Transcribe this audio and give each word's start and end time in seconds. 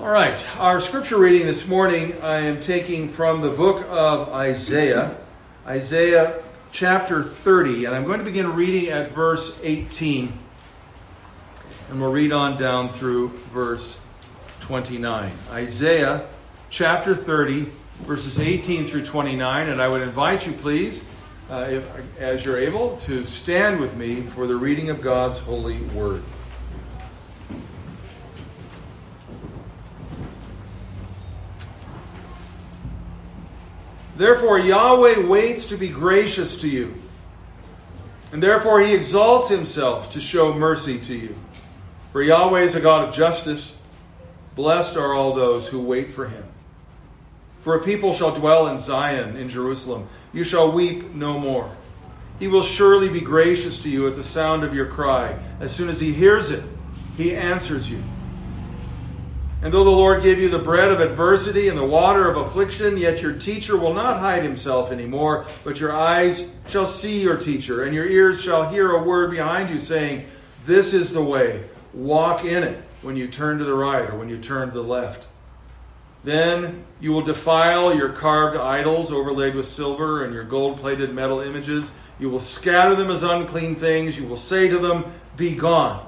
All 0.00 0.08
right, 0.08 0.56
our 0.58 0.80
scripture 0.80 1.18
reading 1.18 1.46
this 1.46 1.68
morning 1.68 2.14
I 2.22 2.46
am 2.46 2.62
taking 2.62 3.10
from 3.10 3.42
the 3.42 3.50
book 3.50 3.86
of 3.90 4.30
Isaiah, 4.30 5.14
Isaiah 5.66 6.42
chapter 6.72 7.22
30, 7.22 7.84
and 7.84 7.94
I'm 7.94 8.04
going 8.04 8.18
to 8.18 8.24
begin 8.24 8.54
reading 8.54 8.88
at 8.88 9.10
verse 9.10 9.60
18, 9.62 10.32
and 11.90 12.00
we'll 12.00 12.10
read 12.10 12.32
on 12.32 12.58
down 12.58 12.88
through 12.88 13.28
verse 13.52 14.00
29. 14.60 15.32
Isaiah 15.50 16.26
chapter 16.70 17.14
30, 17.14 17.66
verses 18.06 18.38
18 18.38 18.86
through 18.86 19.04
29, 19.04 19.68
and 19.68 19.82
I 19.82 19.88
would 19.88 20.00
invite 20.00 20.46
you, 20.46 20.54
please, 20.54 21.04
uh, 21.50 21.66
if, 21.68 22.18
as 22.18 22.42
you're 22.42 22.58
able, 22.58 22.96
to 23.02 23.26
stand 23.26 23.78
with 23.78 23.94
me 23.98 24.22
for 24.22 24.46
the 24.46 24.56
reading 24.56 24.88
of 24.88 25.02
God's 25.02 25.40
holy 25.40 25.82
word. 25.82 26.22
Therefore, 34.20 34.58
Yahweh 34.58 35.20
waits 35.20 35.66
to 35.68 35.78
be 35.78 35.88
gracious 35.88 36.60
to 36.60 36.68
you, 36.68 36.94
and 38.34 38.42
therefore 38.42 38.82
he 38.82 38.94
exalts 38.94 39.48
himself 39.48 40.12
to 40.12 40.20
show 40.20 40.52
mercy 40.52 41.00
to 41.00 41.16
you. 41.16 41.34
For 42.12 42.20
Yahweh 42.20 42.60
is 42.60 42.74
a 42.74 42.82
God 42.82 43.08
of 43.08 43.14
justice. 43.14 43.74
Blessed 44.56 44.98
are 44.98 45.14
all 45.14 45.32
those 45.32 45.68
who 45.68 45.80
wait 45.80 46.10
for 46.10 46.28
him. 46.28 46.44
For 47.62 47.76
a 47.76 47.82
people 47.82 48.12
shall 48.12 48.34
dwell 48.34 48.66
in 48.66 48.78
Zion, 48.78 49.38
in 49.38 49.48
Jerusalem. 49.48 50.06
You 50.34 50.44
shall 50.44 50.70
weep 50.70 51.14
no 51.14 51.38
more. 51.38 51.74
He 52.38 52.46
will 52.46 52.62
surely 52.62 53.08
be 53.08 53.22
gracious 53.22 53.82
to 53.84 53.88
you 53.88 54.06
at 54.06 54.16
the 54.16 54.22
sound 54.22 54.64
of 54.64 54.74
your 54.74 54.84
cry. 54.84 55.38
As 55.60 55.74
soon 55.74 55.88
as 55.88 55.98
he 55.98 56.12
hears 56.12 56.50
it, 56.50 56.62
he 57.16 57.34
answers 57.34 57.90
you. 57.90 58.04
And 59.62 59.74
though 59.74 59.84
the 59.84 59.90
Lord 59.90 60.22
give 60.22 60.38
you 60.38 60.48
the 60.48 60.58
bread 60.58 60.90
of 60.90 61.00
adversity 61.00 61.68
and 61.68 61.76
the 61.76 61.84
water 61.84 62.30
of 62.30 62.38
affliction, 62.38 62.96
yet 62.96 63.20
your 63.20 63.34
teacher 63.34 63.76
will 63.76 63.92
not 63.92 64.18
hide 64.18 64.42
himself 64.42 64.90
anymore, 64.90 65.44
but 65.64 65.78
your 65.78 65.92
eyes 65.92 66.54
shall 66.68 66.86
see 66.86 67.20
your 67.20 67.36
teacher, 67.36 67.84
and 67.84 67.94
your 67.94 68.06
ears 68.06 68.40
shall 68.40 68.70
hear 68.70 68.92
a 68.92 69.02
word 69.02 69.30
behind 69.30 69.68
you 69.68 69.78
saying, 69.78 70.24
This 70.64 70.94
is 70.94 71.12
the 71.12 71.22
way, 71.22 71.64
walk 71.92 72.46
in 72.46 72.62
it, 72.62 72.82
when 73.02 73.16
you 73.16 73.28
turn 73.28 73.58
to 73.58 73.64
the 73.64 73.74
right 73.74 74.08
or 74.08 74.16
when 74.16 74.30
you 74.30 74.38
turn 74.38 74.68
to 74.68 74.74
the 74.74 74.82
left. 74.82 75.26
Then 76.24 76.84
you 76.98 77.12
will 77.12 77.22
defile 77.22 77.94
your 77.94 78.10
carved 78.10 78.56
idols 78.56 79.12
overlaid 79.12 79.54
with 79.54 79.68
silver 79.68 80.24
and 80.24 80.34
your 80.34 80.44
gold 80.44 80.78
plated 80.78 81.14
metal 81.14 81.40
images. 81.40 81.90
You 82.18 82.28
will 82.28 82.40
scatter 82.40 82.94
them 82.94 83.10
as 83.10 83.22
unclean 83.22 83.76
things. 83.76 84.18
You 84.18 84.26
will 84.26 84.36
say 84.36 84.68
to 84.68 84.78
them, 84.78 85.04
Be 85.36 85.54
gone. 85.54 86.06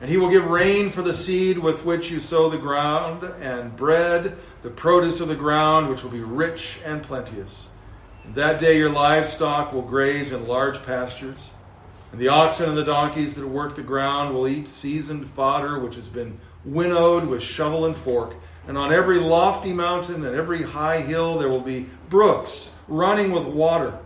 And 0.00 0.10
he 0.10 0.16
will 0.16 0.30
give 0.30 0.46
rain 0.46 0.90
for 0.90 1.02
the 1.02 1.12
seed 1.12 1.58
with 1.58 1.84
which 1.84 2.10
you 2.10 2.20
sow 2.20 2.48
the 2.48 2.56
ground, 2.56 3.22
and 3.40 3.76
bread, 3.76 4.36
the 4.62 4.70
produce 4.70 5.20
of 5.20 5.28
the 5.28 5.36
ground, 5.36 5.88
which 5.90 6.02
will 6.02 6.10
be 6.10 6.20
rich 6.20 6.78
and 6.84 7.02
plenteous. 7.02 7.68
And 8.24 8.34
that 8.34 8.58
day 8.58 8.78
your 8.78 8.90
livestock 8.90 9.72
will 9.72 9.82
graze 9.82 10.32
in 10.32 10.48
large 10.48 10.84
pastures, 10.86 11.50
and 12.12 12.20
the 12.20 12.28
oxen 12.28 12.68
and 12.68 12.78
the 12.78 12.84
donkeys 12.84 13.34
that 13.34 13.46
work 13.46 13.76
the 13.76 13.82
ground 13.82 14.34
will 14.34 14.48
eat 14.48 14.68
seasoned 14.68 15.28
fodder, 15.30 15.78
which 15.78 15.96
has 15.96 16.08
been 16.08 16.38
winnowed 16.64 17.26
with 17.26 17.42
shovel 17.42 17.86
and 17.86 17.96
fork. 17.96 18.34
And 18.66 18.76
on 18.76 18.92
every 18.92 19.18
lofty 19.18 19.72
mountain 19.72 20.24
and 20.24 20.36
every 20.36 20.62
high 20.62 21.00
hill 21.00 21.38
there 21.38 21.48
will 21.48 21.60
be 21.60 21.86
brooks 22.08 22.72
running 22.88 23.32
with 23.32 23.44
water. 23.44 23.98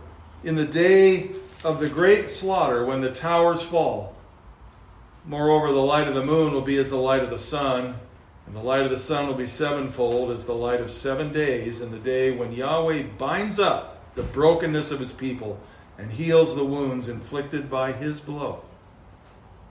In 0.43 0.55
the 0.55 0.65
day 0.65 1.31
of 1.63 1.79
the 1.79 1.89
great 1.89 2.29
slaughter, 2.29 2.85
when 2.85 3.01
the 3.01 3.11
towers 3.11 3.61
fall, 3.61 4.14
Moreover, 5.27 5.71
the 5.71 5.79
light 5.79 6.07
of 6.07 6.13
the 6.13 6.23
moon 6.23 6.53
will 6.53 6.61
be 6.61 6.77
as 6.77 6.91
the 6.91 6.97
light 6.97 7.23
of 7.23 7.31
the 7.31 7.39
sun, 7.39 7.95
and 8.45 8.55
the 8.55 8.61
light 8.61 8.83
of 8.83 8.91
the 8.91 8.99
sun 8.99 9.25
will 9.25 9.33
be 9.33 9.47
sevenfold 9.47 10.29
as 10.29 10.45
the 10.45 10.53
light 10.53 10.81
of 10.81 10.91
seven 10.91 11.33
days, 11.33 11.81
in 11.81 11.89
the 11.89 11.97
day 11.97 12.31
when 12.31 12.51
Yahweh 12.51 13.03
binds 13.17 13.59
up 13.59 14.13
the 14.13 14.21
brokenness 14.21 14.91
of 14.91 14.99
his 14.99 15.11
people 15.11 15.59
and 15.97 16.11
heals 16.11 16.55
the 16.55 16.63
wounds 16.63 17.09
inflicted 17.09 17.71
by 17.71 17.91
his 17.91 18.19
blow. 18.19 18.61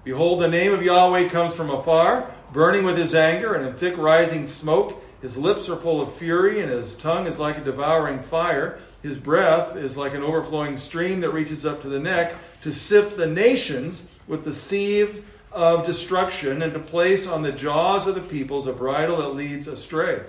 Behold, 0.03 0.41
the 0.41 0.49
name 0.49 0.73
of 0.73 0.83
Yahweh 0.83 1.29
comes 1.29 1.55
from 1.55 1.71
afar, 1.71 2.31
burning 2.53 2.85
with 2.85 2.99
his 2.99 3.15
anger, 3.15 3.55
and 3.55 3.65
in 3.65 3.75
thick 3.75 3.97
rising 3.97 4.47
smoke. 4.47 5.03
His 5.23 5.39
lips 5.39 5.69
are 5.69 5.77
full 5.77 6.01
of 6.01 6.13
fury, 6.15 6.61
and 6.61 6.71
his 6.71 6.97
tongue 6.97 7.27
is 7.27 7.39
like 7.39 7.59
a 7.59 7.65
devouring 7.65 8.23
fire. 8.23 8.81
His 9.03 9.19
breath 9.19 9.77
is 9.77 9.97
like 9.97 10.15
an 10.15 10.23
overflowing 10.23 10.77
stream 10.77 11.21
that 11.21 11.31
reaches 11.31 11.65
up 11.65 11.81
to 11.83 11.89
the 11.89 12.01
neck 12.01 12.35
to 12.63 12.73
sift 12.73 13.17
the 13.17 13.27
nations 13.27 14.09
with 14.27 14.45
the 14.45 14.53
sieve 14.53 15.25
of 15.55 15.87
destruction 15.87 16.63
and 16.63 16.73
to 16.73 16.81
place 16.81 17.29
on 17.29 17.43
the 17.43 17.53
jaws 17.53 18.09
of 18.09 18.17
the 18.17 18.21
peoples 18.21 18.67
a 18.67 18.73
bridle 18.73 19.19
that 19.19 19.29
leads 19.29 19.69
astray. 19.69 20.25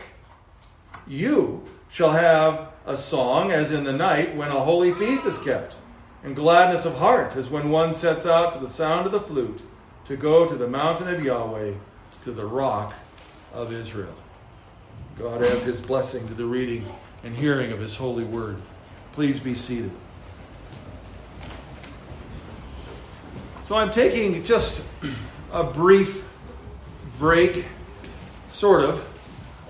You 1.07 1.63
shall 1.89 2.11
have 2.11 2.69
a 2.85 2.95
song 2.95 3.51
as 3.51 3.71
in 3.71 3.83
the 3.83 3.91
night 3.91 4.35
when 4.35 4.49
a 4.49 4.63
holy 4.63 4.93
feast 4.93 5.25
is 5.25 5.39
kept, 5.39 5.75
and 6.23 6.35
gladness 6.35 6.85
of 6.85 6.97
heart 6.97 7.35
as 7.35 7.49
when 7.49 7.69
one 7.69 7.93
sets 7.93 8.25
out 8.25 8.53
to 8.53 8.59
the 8.59 8.69
sound 8.69 9.07
of 9.07 9.11
the 9.11 9.19
flute 9.19 9.61
to 10.05 10.15
go 10.15 10.47
to 10.47 10.55
the 10.55 10.67
mountain 10.67 11.07
of 11.07 11.23
Yahweh, 11.23 11.73
to 12.23 12.31
the 12.31 12.45
rock 12.45 12.93
of 13.53 13.73
Israel. 13.73 14.15
God 15.17 15.43
adds 15.43 15.63
his 15.63 15.81
blessing 15.81 16.27
to 16.27 16.33
the 16.33 16.45
reading 16.45 16.85
and 17.23 17.35
hearing 17.35 17.71
of 17.71 17.79
his 17.79 17.95
holy 17.95 18.23
word. 18.23 18.57
Please 19.13 19.39
be 19.39 19.55
seated. 19.55 19.91
So 23.65 23.75
I'm 23.75 23.89
taking 23.89 24.43
just 24.43 24.85
a 25.51 25.63
brief 25.63 26.29
break, 27.17 27.65
sort 28.47 28.83
of, 28.83 29.07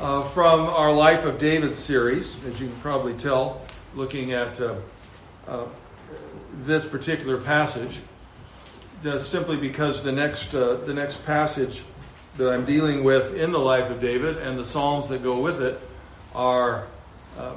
uh, 0.01 0.23
from 0.23 0.67
our 0.67 0.91
Life 0.91 1.23
of 1.23 1.39
David 1.39 1.77
series, 1.77 2.43
as 2.43 2.59
you 2.59 2.67
can 2.67 2.75
probably 2.81 3.13
tell, 3.13 3.61
looking 3.95 4.33
at 4.33 4.59
uh, 4.59 4.75
uh, 5.47 5.63
this 6.57 6.85
particular 6.85 7.37
passage, 7.37 7.99
just 9.01 9.31
simply 9.31 9.55
because 9.55 10.03
the 10.03 10.11
next, 10.11 10.53
uh, 10.53 10.73
the 10.73 10.93
next 10.93 11.25
passage 11.25 11.81
that 12.35 12.49
I'm 12.51 12.65
dealing 12.65 13.01
with 13.01 13.33
in 13.33 13.53
the 13.53 13.59
life 13.59 13.89
of 13.89 14.01
David 14.01 14.39
and 14.39 14.59
the 14.59 14.65
Psalms 14.65 15.07
that 15.07 15.23
go 15.23 15.39
with 15.39 15.61
it 15.61 15.79
are, 16.33 16.85
uh, 17.39 17.53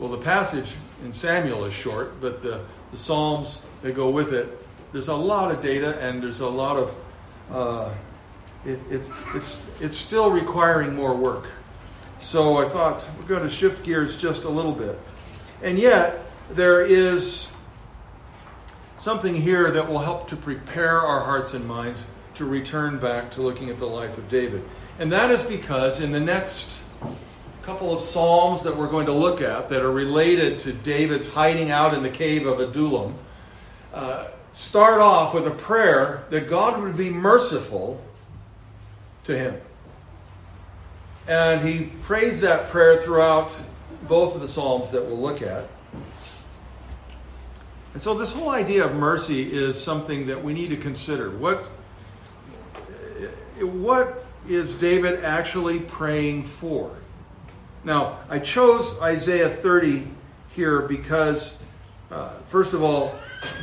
well, 0.00 0.10
the 0.10 0.18
passage 0.18 0.74
in 1.04 1.12
Samuel 1.12 1.64
is 1.64 1.72
short, 1.72 2.20
but 2.20 2.42
the, 2.42 2.60
the 2.90 2.96
Psalms 2.96 3.62
that 3.82 3.94
go 3.94 4.10
with 4.10 4.34
it 4.34 4.63
there's 4.94 5.08
a 5.08 5.14
lot 5.14 5.50
of 5.50 5.60
data 5.60 6.00
and 6.00 6.22
there's 6.22 6.38
a 6.38 6.48
lot 6.48 6.76
of 6.76 6.94
uh, 7.50 7.92
it, 8.64 8.78
it's, 8.88 9.10
it's, 9.34 9.66
it's 9.80 9.96
still 9.96 10.30
requiring 10.30 10.94
more 10.94 11.14
work. 11.14 11.48
So 12.20 12.58
I 12.58 12.68
thought 12.68 13.06
we're 13.18 13.26
going 13.26 13.42
to 13.42 13.50
shift 13.50 13.84
gears 13.84 14.16
just 14.16 14.44
a 14.44 14.48
little 14.48 14.72
bit. 14.72 14.96
And 15.62 15.78
yet, 15.80 16.20
there 16.52 16.80
is 16.80 17.50
something 18.98 19.34
here 19.34 19.72
that 19.72 19.88
will 19.88 19.98
help 19.98 20.28
to 20.28 20.36
prepare 20.36 21.00
our 21.00 21.24
hearts 21.24 21.54
and 21.54 21.66
minds 21.66 22.00
to 22.36 22.44
return 22.44 22.98
back 23.00 23.32
to 23.32 23.42
looking 23.42 23.70
at 23.70 23.78
the 23.78 23.86
life 23.86 24.16
of 24.16 24.28
David. 24.28 24.62
And 25.00 25.10
that 25.10 25.32
is 25.32 25.42
because 25.42 26.00
in 26.00 26.12
the 26.12 26.20
next 26.20 26.78
couple 27.62 27.92
of 27.92 28.00
Psalms 28.00 28.62
that 28.62 28.76
we're 28.76 28.88
going 28.88 29.06
to 29.06 29.12
look 29.12 29.42
at 29.42 29.70
that 29.70 29.82
are 29.82 29.90
related 29.90 30.60
to 30.60 30.72
David's 30.72 31.34
hiding 31.34 31.72
out 31.72 31.94
in 31.94 32.04
the 32.04 32.10
cave 32.10 32.46
of 32.46 32.60
Adullam, 32.60 33.16
uh, 33.92 34.28
start 34.54 35.00
off 35.00 35.34
with 35.34 35.46
a 35.46 35.50
prayer 35.50 36.24
that 36.30 36.48
God 36.48 36.80
would 36.82 36.96
be 36.96 37.10
merciful 37.10 38.00
to 39.24 39.36
him. 39.36 39.60
And 41.26 41.66
he 41.66 41.86
prays 42.02 42.40
that 42.40 42.70
prayer 42.70 43.02
throughout 43.02 43.54
both 44.06 44.34
of 44.34 44.40
the 44.40 44.48
Psalms 44.48 44.90
that 44.92 45.04
we'll 45.04 45.20
look 45.20 45.42
at. 45.42 45.66
And 47.92 48.02
so, 48.02 48.14
this 48.14 48.32
whole 48.32 48.50
idea 48.50 48.84
of 48.84 48.94
mercy 48.94 49.52
is 49.52 49.80
something 49.80 50.26
that 50.26 50.42
we 50.42 50.52
need 50.52 50.68
to 50.70 50.76
consider. 50.76 51.30
What, 51.30 51.66
what 53.60 54.24
is 54.48 54.74
David 54.74 55.24
actually 55.24 55.80
praying 55.80 56.44
for? 56.44 56.94
Now, 57.84 58.18
I 58.28 58.40
chose 58.40 59.00
Isaiah 59.00 59.48
30 59.48 60.08
here 60.50 60.80
because, 60.82 61.58
uh, 62.10 62.30
first 62.48 62.74
of 62.74 62.82
all, 62.82 63.14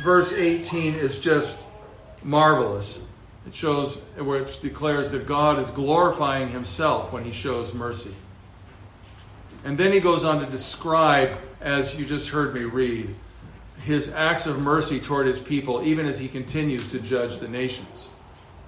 verse 0.02 0.32
18 0.32 0.94
is 0.94 1.18
just 1.18 1.56
marvelous. 2.22 3.04
It 3.46 3.54
shows, 3.54 3.96
which 4.16 4.60
declares 4.60 5.10
that 5.10 5.26
God 5.26 5.58
is 5.58 5.68
glorifying 5.70 6.48
himself 6.48 7.12
when 7.12 7.24
he 7.24 7.32
shows 7.32 7.74
mercy. 7.74 8.14
And 9.64 9.76
then 9.78 9.92
he 9.92 10.00
goes 10.00 10.24
on 10.24 10.40
to 10.40 10.46
describe, 10.46 11.36
as 11.60 11.98
you 11.98 12.04
just 12.04 12.28
heard 12.28 12.54
me 12.54 12.62
read, 12.62 13.14
his 13.84 14.12
acts 14.12 14.46
of 14.46 14.60
mercy 14.60 15.00
toward 15.00 15.26
his 15.26 15.40
people, 15.40 15.82
even 15.84 16.06
as 16.06 16.18
he 16.20 16.28
continues 16.28 16.90
to 16.90 17.00
judge 17.00 17.38
the 17.38 17.48
nations. 17.48 18.08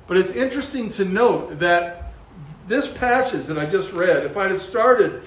But 0.07 0.17
it's 0.17 0.31
interesting 0.31 0.91
to 0.91 1.05
note 1.05 1.61
that 1.61 2.13
this 2.67 2.89
passage 2.89 3.47
that 3.47 3.59
I 3.59 3.67
just 3.67 3.93
read, 3.93 4.25
if 4.25 4.37
I'd 4.37 4.51
have 4.51 4.61
started 4.61 5.23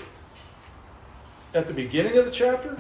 at 1.54 1.68
the 1.68 1.74
beginning 1.74 2.18
of 2.18 2.26
the 2.26 2.32
chapter, 2.32 2.78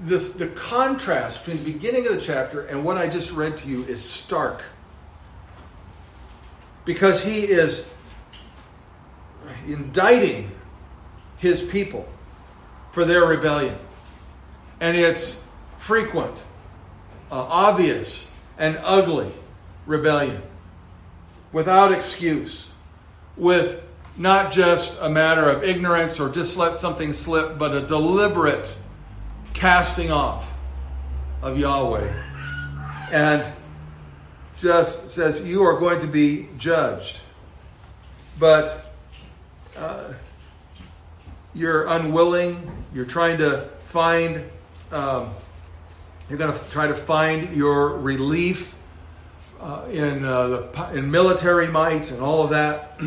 this, 0.00 0.32
the 0.32 0.48
contrast 0.48 1.44
between 1.44 1.64
the 1.64 1.72
beginning 1.72 2.06
of 2.06 2.14
the 2.14 2.20
chapter 2.20 2.62
and 2.66 2.84
what 2.84 2.96
I 2.96 3.08
just 3.08 3.32
read 3.32 3.56
to 3.58 3.68
you 3.68 3.84
is 3.84 4.02
stark. 4.02 4.62
because 6.84 7.22
he 7.22 7.44
is 7.44 7.86
indicting 9.66 10.50
his 11.38 11.62
people 11.62 12.08
for 12.92 13.04
their 13.04 13.24
rebellion. 13.26 13.76
And 14.80 14.96
it's 14.96 15.42
frequent, 15.78 16.36
uh, 17.30 17.42
obvious, 17.42 18.26
and 18.58 18.78
ugly 18.82 19.32
rebellion 19.86 20.42
without 21.52 21.92
excuse, 21.92 22.70
with 23.36 23.82
not 24.16 24.52
just 24.52 24.98
a 25.00 25.08
matter 25.08 25.48
of 25.48 25.64
ignorance 25.64 26.20
or 26.20 26.28
just 26.28 26.56
let 26.56 26.76
something 26.76 27.12
slip, 27.12 27.58
but 27.58 27.74
a 27.74 27.86
deliberate 27.86 28.74
casting 29.52 30.10
off 30.10 30.52
of 31.42 31.58
Yahweh. 31.58 32.12
And 33.12 33.44
just 34.58 35.10
says, 35.10 35.42
You 35.42 35.62
are 35.62 35.78
going 35.78 36.00
to 36.00 36.06
be 36.06 36.48
judged. 36.58 37.20
But 38.38 38.94
uh, 39.76 40.12
you're 41.54 41.86
unwilling, 41.86 42.84
you're 42.94 43.06
trying 43.06 43.38
to 43.38 43.68
find, 43.86 44.44
um, 44.92 45.30
you're 46.28 46.38
going 46.38 46.52
to 46.52 46.70
try 46.70 46.86
to 46.86 46.94
find 46.94 47.56
your 47.56 47.98
relief 47.98 48.78
uh, 49.60 49.86
in, 49.90 50.24
uh, 50.24 50.46
the, 50.46 50.90
in 50.94 51.10
military 51.10 51.68
might 51.68 52.10
and 52.10 52.20
all 52.20 52.42
of 52.42 52.50
that. 52.50 52.98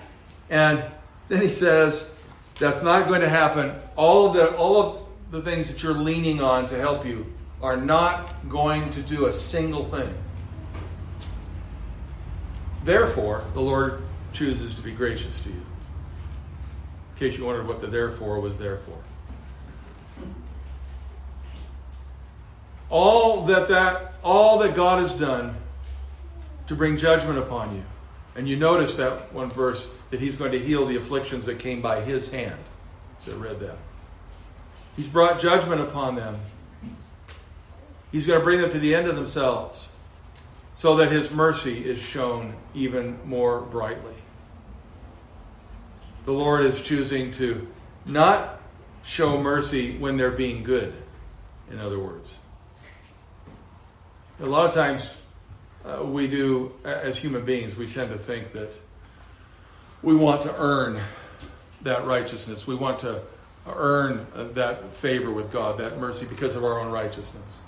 and 0.50 0.84
then 1.28 1.40
he 1.40 1.48
says, 1.48 2.14
that's 2.58 2.82
not 2.82 3.08
going 3.08 3.20
to 3.20 3.28
happen. 3.28 3.74
All 3.96 4.26
of 4.26 4.34
the, 4.34 4.54
all 4.56 4.82
of 4.82 5.01
the 5.32 5.42
things 5.42 5.66
that 5.68 5.82
you're 5.82 5.94
leaning 5.94 6.40
on 6.42 6.66
to 6.66 6.78
help 6.78 7.04
you 7.06 7.26
are 7.62 7.76
not 7.76 8.48
going 8.50 8.90
to 8.90 9.00
do 9.00 9.26
a 9.26 9.32
single 9.32 9.88
thing. 9.88 10.14
Therefore, 12.84 13.42
the 13.54 13.60
Lord 13.60 14.02
chooses 14.32 14.74
to 14.74 14.82
be 14.82 14.92
gracious 14.92 15.42
to 15.44 15.48
you. 15.48 15.54
In 15.54 17.18
case 17.18 17.38
you 17.38 17.46
wondered 17.46 17.66
what 17.66 17.80
the 17.80 17.86
therefore 17.86 18.40
was 18.40 18.58
there 18.58 18.78
for. 18.78 18.98
All 22.90 23.46
that 23.46 23.68
that 23.68 24.14
all 24.22 24.58
that 24.58 24.74
God 24.74 25.00
has 25.00 25.12
done 25.12 25.56
to 26.66 26.74
bring 26.74 26.98
judgment 26.98 27.38
upon 27.38 27.74
you. 27.74 27.82
And 28.36 28.46
you 28.46 28.56
notice 28.56 28.94
that 28.94 29.32
one 29.32 29.48
verse 29.48 29.88
that 30.10 30.20
he's 30.20 30.36
going 30.36 30.52
to 30.52 30.58
heal 30.58 30.84
the 30.84 30.96
afflictions 30.96 31.46
that 31.46 31.58
came 31.58 31.80
by 31.80 32.02
his 32.02 32.30
hand. 32.30 32.58
So 33.24 33.32
I 33.32 33.36
read 33.36 33.60
that. 33.60 33.78
He's 34.96 35.06
brought 35.06 35.40
judgment 35.40 35.80
upon 35.80 36.16
them. 36.16 36.40
He's 38.10 38.26
going 38.26 38.38
to 38.38 38.44
bring 38.44 38.60
them 38.60 38.70
to 38.70 38.78
the 38.78 38.94
end 38.94 39.08
of 39.08 39.16
themselves 39.16 39.88
so 40.76 40.96
that 40.96 41.10
his 41.10 41.30
mercy 41.30 41.88
is 41.88 41.98
shown 41.98 42.54
even 42.74 43.18
more 43.24 43.60
brightly. 43.60 44.14
The 46.24 46.32
Lord 46.32 46.64
is 46.64 46.82
choosing 46.82 47.32
to 47.32 47.66
not 48.04 48.60
show 49.02 49.40
mercy 49.40 49.96
when 49.96 50.16
they're 50.16 50.30
being 50.30 50.62
good, 50.62 50.94
in 51.70 51.78
other 51.78 51.98
words. 51.98 52.36
A 54.40 54.46
lot 54.46 54.66
of 54.66 54.74
times 54.74 55.16
uh, 55.84 56.04
we 56.04 56.28
do, 56.28 56.72
as 56.84 57.18
human 57.18 57.44
beings, 57.44 57.76
we 57.76 57.86
tend 57.86 58.10
to 58.10 58.18
think 58.18 58.52
that 58.52 58.72
we 60.02 60.14
want 60.14 60.42
to 60.42 60.54
earn 60.56 61.00
that 61.82 62.06
righteousness. 62.06 62.66
We 62.66 62.74
want 62.74 62.98
to 63.00 63.22
earn 63.66 64.26
that 64.54 64.92
favor 64.92 65.30
with 65.30 65.52
God, 65.52 65.78
that 65.78 65.98
mercy, 65.98 66.26
because 66.26 66.56
of 66.56 66.64
our 66.64 66.80
own 66.80 66.90
righteousness. 66.90 67.58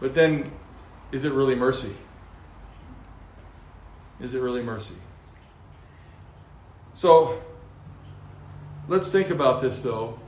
But 0.00 0.14
then, 0.14 0.50
is 1.12 1.24
it 1.24 1.32
really 1.32 1.54
mercy? 1.54 1.94
Is 4.20 4.34
it 4.34 4.40
really 4.40 4.62
mercy? 4.62 4.94
So, 6.92 7.42
let's 8.88 9.08
think 9.08 9.30
about 9.30 9.60
this 9.60 9.80
though. 9.80 10.18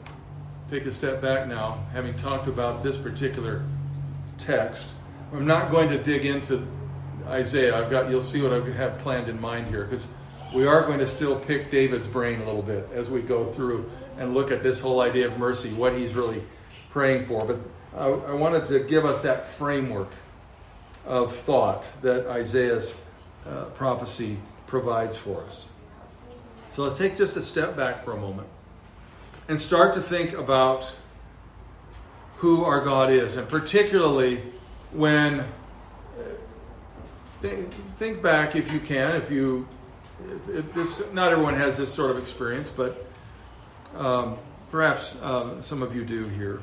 Take 0.68 0.86
a 0.86 0.92
step 0.92 1.22
back 1.22 1.46
now, 1.46 1.84
having 1.92 2.16
talked 2.16 2.48
about 2.48 2.82
this 2.82 2.96
particular 2.96 3.64
text. 4.38 4.88
I'm 5.32 5.46
not 5.46 5.70
going 5.70 5.88
to 5.90 6.02
dig 6.02 6.24
into 6.24 6.66
Isaiah. 7.26 7.76
I've 7.76 7.90
got 7.90 8.10
you'll 8.10 8.20
see 8.20 8.42
what 8.42 8.52
I 8.52 8.60
have 8.70 8.98
planned 8.98 9.28
in 9.28 9.40
mind 9.40 9.68
here 9.68 9.84
because 9.84 10.06
we 10.54 10.66
are 10.66 10.82
going 10.86 10.98
to 10.98 11.06
still 11.06 11.38
pick 11.38 11.70
David's 11.70 12.06
brain 12.06 12.40
a 12.40 12.44
little 12.44 12.62
bit 12.62 12.88
as 12.94 13.10
we 13.10 13.20
go 13.20 13.44
through 13.44 13.90
and 14.18 14.34
look 14.34 14.50
at 14.50 14.62
this 14.62 14.80
whole 14.80 15.00
idea 15.00 15.26
of 15.26 15.38
mercy, 15.38 15.70
what 15.72 15.94
he's 15.94 16.14
really 16.14 16.42
praying 16.90 17.24
for. 17.24 17.44
But 17.44 17.58
I, 17.96 18.06
I 18.06 18.34
wanted 18.34 18.66
to 18.66 18.80
give 18.80 19.04
us 19.04 19.22
that 19.22 19.46
framework 19.46 20.10
of 21.04 21.34
thought 21.34 21.90
that 22.02 22.26
Isaiah's 22.26 22.96
uh, 23.46 23.64
prophecy 23.66 24.38
provides 24.66 25.16
for 25.16 25.42
us. 25.44 25.66
So 26.72 26.82
let's 26.84 26.98
take 26.98 27.16
just 27.16 27.36
a 27.36 27.42
step 27.42 27.76
back 27.76 28.04
for 28.04 28.12
a 28.12 28.20
moment 28.20 28.48
and 29.48 29.58
start 29.58 29.94
to 29.94 30.00
think 30.00 30.32
about 30.32 30.94
who 32.38 32.64
our 32.64 32.84
God 32.84 33.10
is, 33.10 33.36
and 33.36 33.48
particularly 33.48 34.42
when 34.92 35.40
uh, 35.40 35.46
think, 37.40 37.70
think 37.98 38.22
back 38.22 38.56
if 38.56 38.72
you 38.72 38.80
can, 38.80 39.14
if 39.14 39.30
you 39.30 39.66
if 40.48 40.72
this 40.74 41.02
not 41.12 41.32
everyone 41.32 41.54
has 41.54 41.76
this 41.76 41.92
sort 41.92 42.10
of 42.10 42.18
experience, 42.18 42.68
but 42.70 43.06
um, 43.96 44.38
perhaps 44.70 45.20
um, 45.22 45.62
some 45.62 45.82
of 45.82 45.94
you 45.94 46.04
do 46.04 46.26
here. 46.28 46.60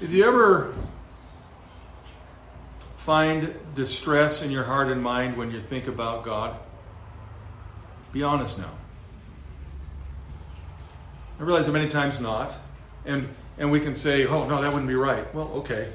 If 0.00 0.12
you 0.12 0.26
ever 0.26 0.74
find 2.96 3.54
distress 3.74 4.42
in 4.42 4.50
your 4.50 4.64
heart 4.64 4.90
and 4.90 5.02
mind 5.02 5.36
when 5.36 5.50
you 5.50 5.60
think 5.60 5.86
about 5.86 6.24
God, 6.24 6.56
be 8.12 8.22
honest 8.22 8.58
now. 8.58 8.70
I 11.38 11.42
realize 11.42 11.66
that 11.66 11.72
many 11.72 11.88
times 11.88 12.20
not. 12.20 12.56
And, 13.04 13.28
and 13.58 13.70
we 13.70 13.80
can 13.80 13.94
say, 13.94 14.26
oh, 14.26 14.46
no, 14.48 14.62
that 14.62 14.72
wouldn't 14.72 14.88
be 14.88 14.94
right. 14.94 15.32
Well, 15.34 15.50
okay. 15.56 15.90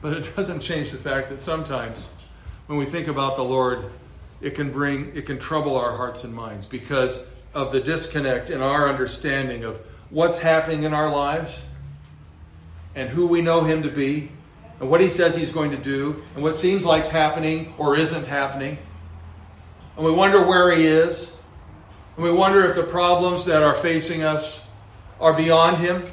But 0.00 0.14
it 0.14 0.34
doesn't 0.36 0.60
change 0.60 0.90
the 0.90 0.98
fact 0.98 1.28
that 1.28 1.40
sometimes 1.40 2.08
when 2.72 2.78
we 2.78 2.86
think 2.86 3.06
about 3.06 3.36
the 3.36 3.44
Lord, 3.44 3.84
it 4.40 4.54
can 4.54 4.72
bring, 4.72 5.12
it 5.14 5.26
can 5.26 5.38
trouble 5.38 5.76
our 5.76 5.94
hearts 5.94 6.24
and 6.24 6.32
minds 6.32 6.64
because 6.64 7.28
of 7.52 7.70
the 7.70 7.82
disconnect 7.82 8.48
in 8.48 8.62
our 8.62 8.88
understanding 8.88 9.62
of 9.62 9.78
what's 10.08 10.38
happening 10.38 10.84
in 10.84 10.94
our 10.94 11.10
lives 11.10 11.60
and 12.94 13.10
who 13.10 13.26
we 13.26 13.42
know 13.42 13.60
Him 13.60 13.82
to 13.82 13.90
be 13.90 14.30
and 14.80 14.88
what 14.88 15.02
He 15.02 15.10
says 15.10 15.36
He's 15.36 15.52
going 15.52 15.70
to 15.72 15.76
do 15.76 16.22
and 16.34 16.42
what 16.42 16.54
seems 16.54 16.86
like's 16.86 17.10
happening 17.10 17.74
or 17.76 17.94
isn't 17.94 18.24
happening. 18.24 18.78
And 19.98 20.06
we 20.06 20.10
wonder 20.10 20.42
where 20.46 20.74
He 20.74 20.86
is. 20.86 21.30
And 22.16 22.24
we 22.24 22.32
wonder 22.32 22.64
if 22.70 22.74
the 22.74 22.84
problems 22.84 23.44
that 23.44 23.62
are 23.62 23.74
facing 23.74 24.22
us 24.22 24.62
are 25.20 25.34
beyond 25.34 25.76
him, 25.76 26.06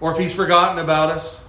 or 0.00 0.10
if 0.10 0.18
he's 0.18 0.34
forgotten 0.34 0.80
about 0.80 1.10
us. 1.10 1.40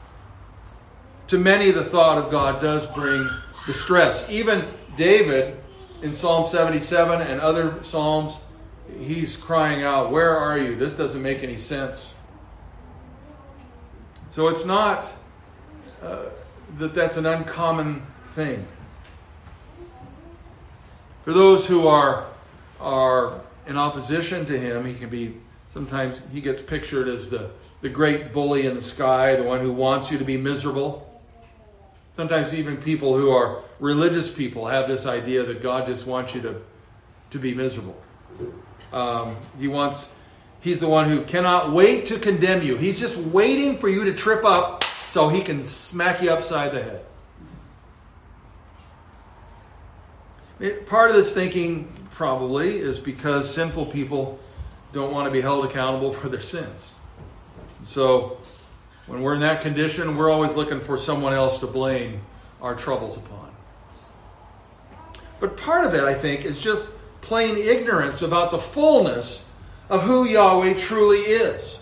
To 1.29 1.39
many, 1.39 1.72
the 1.72 1.84
thought 1.84 2.20
of 2.20 2.29
God 2.29 2.62
does 2.62 2.86
bring 2.91 3.27
distress. 3.67 4.27
Even 4.31 4.65
David 4.95 5.55
in 6.01 6.13
Psalm 6.13 6.47
77 6.47 7.21
and 7.21 7.39
other 7.39 7.83
Psalms, 7.83 8.39
he's 9.00 9.38
crying 9.38 9.83
out, 9.83 10.12
Where 10.12 10.36
are 10.36 10.57
you? 10.57 10.75
This 10.75 10.95
doesn't 10.95 11.21
make 11.21 11.43
any 11.43 11.57
sense. 11.57 12.15
So 14.31 14.47
it's 14.47 14.65
not 14.65 15.07
uh, 16.01 16.24
that 16.79 16.95
that's 16.95 17.17
an 17.17 17.27
uncommon 17.27 18.01
thing. 18.33 18.67
For 21.24 21.33
those 21.33 21.67
who 21.67 21.88
are, 21.88 22.25
are 22.79 23.41
in 23.67 23.77
opposition 23.77 24.45
to 24.47 24.59
him, 24.59 24.86
he 24.86 24.95
can 24.95 25.09
be 25.09 25.36
Sometimes 25.77 26.24
he 26.33 26.41
gets 26.41 26.59
pictured 26.59 27.07
as 27.07 27.29
the, 27.29 27.51
the 27.81 27.89
great 27.89 28.33
bully 28.33 28.65
in 28.65 28.74
the 28.74 28.81
sky, 28.81 29.36
the 29.36 29.43
one 29.43 29.59
who 29.59 29.71
wants 29.71 30.09
you 30.12 30.17
to 30.17 30.24
be 30.24 30.36
miserable. 30.36 31.06
Sometimes 32.17 32.51
even 32.51 32.77
people 32.77 33.15
who 33.15 33.29
are 33.29 33.62
religious 33.79 34.33
people 34.33 34.65
have 34.65 34.88
this 34.88 35.05
idea 35.05 35.43
that 35.43 35.62
God 35.62 35.86
just 35.86 36.07
wants 36.07 36.33
you 36.33 36.41
to, 36.41 36.59
to 37.29 37.38
be 37.38 37.53
miserable. 37.53 37.95
Um, 38.91 39.36
he 39.59 39.67
wants, 39.67 40.12
he's 40.59 40.79
the 40.79 40.89
one 40.89 41.07
who 41.07 41.21
cannot 41.25 41.74
wait 41.74 42.07
to 42.07 42.17
condemn 42.17 42.63
you. 42.63 42.75
He's 42.75 43.00
just 43.00 43.17
waiting 43.17 43.77
for 43.77 43.88
you 43.88 44.03
to 44.05 44.15
trip 44.15 44.43
up 44.43 44.83
so 44.83 45.29
he 45.29 45.41
can 45.41 45.63
smack 45.63 46.19
you 46.24 46.31
upside 46.31 46.71
the 46.71 46.81
head. 50.59 50.86
Part 50.88 51.12
of 51.12 51.15
this 51.15 51.31
thinking 51.31 51.88
probably 52.09 52.79
is 52.79 52.97
because 52.97 53.47
sinful 53.53 53.86
people 53.86 54.39
don't 54.91 55.13
want 55.13 55.27
to 55.27 55.31
be 55.31 55.41
held 55.41 55.65
accountable 55.65 56.12
for 56.13 56.29
their 56.29 56.41
sins. 56.41 56.95
So, 57.83 58.39
when 59.07 59.21
we're 59.21 59.33
in 59.33 59.39
that 59.39 59.61
condition, 59.61 60.15
we're 60.15 60.29
always 60.29 60.53
looking 60.53 60.81
for 60.81 60.97
someone 60.97 61.33
else 61.33 61.59
to 61.59 61.67
blame 61.67 62.21
our 62.61 62.75
troubles 62.75 63.17
upon. 63.17 63.51
But 65.39 65.57
part 65.57 65.85
of 65.85 65.93
it, 65.93 66.03
I 66.03 66.13
think, 66.13 66.45
is 66.45 66.59
just 66.59 66.89
plain 67.21 67.57
ignorance 67.57 68.21
about 68.21 68.51
the 68.51 68.59
fullness 68.59 69.47
of 69.89 70.03
who 70.03 70.25
Yahweh 70.25 70.73
truly 70.73 71.19
is. 71.19 71.79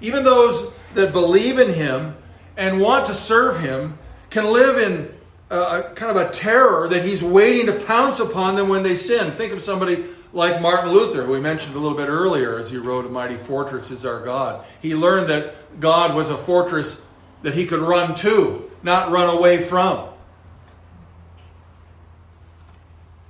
Even 0.00 0.24
those 0.24 0.72
that 0.94 1.12
believe 1.12 1.58
in 1.58 1.72
Him 1.72 2.16
and 2.56 2.80
want 2.80 3.06
to 3.06 3.14
serve 3.14 3.60
Him 3.60 3.98
can 4.30 4.46
live 4.46 4.78
in 4.78 5.14
a, 5.50 5.92
kind 5.94 6.16
of 6.16 6.16
a 6.16 6.30
terror 6.30 6.88
that 6.88 7.04
he's 7.04 7.22
waiting 7.22 7.66
to 7.66 7.84
pounce 7.84 8.18
upon 8.20 8.56
them 8.56 8.68
when 8.68 8.82
they 8.82 8.94
sin. 8.94 9.32
Think 9.32 9.52
of 9.52 9.60
somebody 9.60 10.04
like 10.34 10.60
Martin 10.60 10.92
Luther, 10.92 11.24
who 11.24 11.32
we 11.32 11.40
mentioned 11.40 11.76
a 11.76 11.78
little 11.78 11.96
bit 11.96 12.08
earlier 12.08 12.58
as 12.58 12.70
he 12.70 12.76
wrote 12.76 13.06
A 13.06 13.08
Mighty 13.08 13.36
Fortress 13.36 13.92
is 13.92 14.04
Our 14.04 14.22
God. 14.22 14.64
He 14.82 14.94
learned 14.94 15.28
that 15.30 15.80
God 15.80 16.14
was 16.14 16.28
a 16.28 16.36
fortress 16.36 17.06
that 17.42 17.54
he 17.54 17.66
could 17.66 17.78
run 17.78 18.16
to, 18.16 18.70
not 18.82 19.12
run 19.12 19.34
away 19.34 19.62
from. 19.62 20.08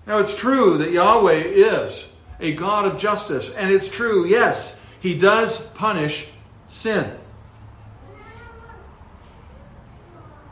Now, 0.07 0.19
it's 0.19 0.35
true 0.35 0.79
that 0.79 0.91
Yahweh 0.91 1.43
is 1.45 2.11
a 2.41 2.55
God 2.55 2.87
of 2.87 2.99
justice, 2.99 3.53
and 3.55 3.71
it's 3.71 3.89
true, 3.89 4.27
yes, 4.27 4.85
he 5.01 5.17
does 5.17 5.67
punish 5.69 6.29
sin. 6.69 7.19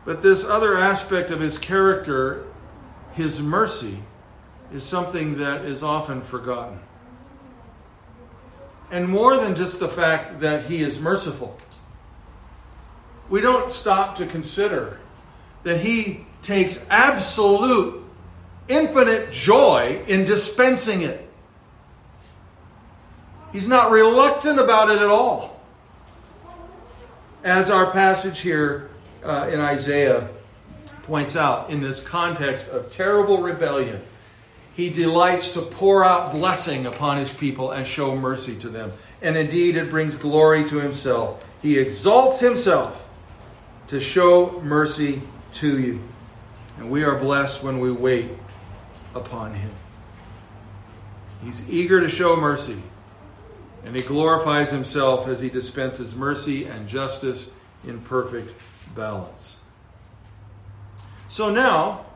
But 0.05 0.23
this 0.23 0.45
other 0.45 0.77
aspect 0.77 1.31
of 1.31 1.41
his 1.41 1.59
character, 1.59 2.45
his 3.13 3.41
mercy, 3.41 4.03
is 4.75 4.85
something 4.85 5.39
that 5.39 5.65
is 5.65 5.83
often 5.83 6.21
forgotten. 6.21 6.79
And 8.91 9.09
more 9.09 9.39
than 9.39 9.55
just 9.55 9.81
the 9.81 9.89
fact 9.89 10.41
that 10.41 10.67
he 10.67 10.83
is 10.83 11.01
merciful, 11.01 11.57
we 13.31 13.41
don't 13.41 13.73
stop 13.73 14.17
to 14.17 14.27
consider 14.27 14.99
that 15.63 15.81
he 15.81 16.27
takes 16.43 16.85
absolute, 16.91 18.05
infinite 18.69 19.31
joy 19.31 20.03
in 20.07 20.25
dispensing 20.25 21.03
it. 21.03 21.29
He's 23.53 23.69
not 23.69 23.91
reluctant 23.91 24.59
about 24.59 24.91
it 24.91 24.99
at 24.99 25.09
all. 25.09 25.61
As 27.45 27.71
our 27.71 27.91
passage 27.91 28.41
here 28.41 28.91
uh, 29.25 29.49
in 29.53 29.61
Isaiah 29.61 30.29
points 31.05 31.37
out, 31.37 31.71
in 31.71 31.81
this 31.81 32.01
context 32.01 32.69
of 32.69 32.91
terrible 32.91 33.39
rebellion, 33.39 34.01
he 34.75 34.89
delights 34.89 35.53
to 35.53 35.63
pour 35.63 36.05
out 36.05 36.33
blessing 36.33 36.87
upon 36.87 37.19
his 37.19 37.33
people 37.33 37.73
and 37.73 37.87
show 37.87 38.17
mercy 38.17 38.57
to 38.57 38.69
them. 38.69 38.93
And 39.21 39.37
indeed, 39.37 39.77
it 39.77 39.91
brings 39.91 40.17
glory 40.17 40.65
to 40.65 40.81
himself. 40.81 41.45
He 41.61 41.79
exalts 41.79 42.41
himself 42.41 43.09
to 43.89 44.01
show 44.01 44.61
mercy 44.65 45.23
to 45.55 45.79
you. 45.79 46.01
And 46.79 46.91
we 46.91 47.05
are 47.05 47.17
blessed 47.17 47.63
when 47.63 47.79
we 47.79 47.93
wait 47.93 48.31
upon 49.15 49.55
him. 49.55 49.71
He's 51.45 51.69
eager 51.69 52.01
to 52.01 52.09
show 52.09 52.37
mercy. 52.37 52.79
And 53.85 53.95
he 53.95 54.03
glorifies 54.03 54.71
himself 54.71 55.29
as 55.29 55.41
he 55.41 55.51
dispenses 55.51 56.15
mercy 56.15 56.65
and 56.65 56.89
justice 56.89 57.51
in 57.85 58.01
perfect 58.01 58.55
balance. 58.95 59.57
So 61.29 61.51
now, 61.51 62.07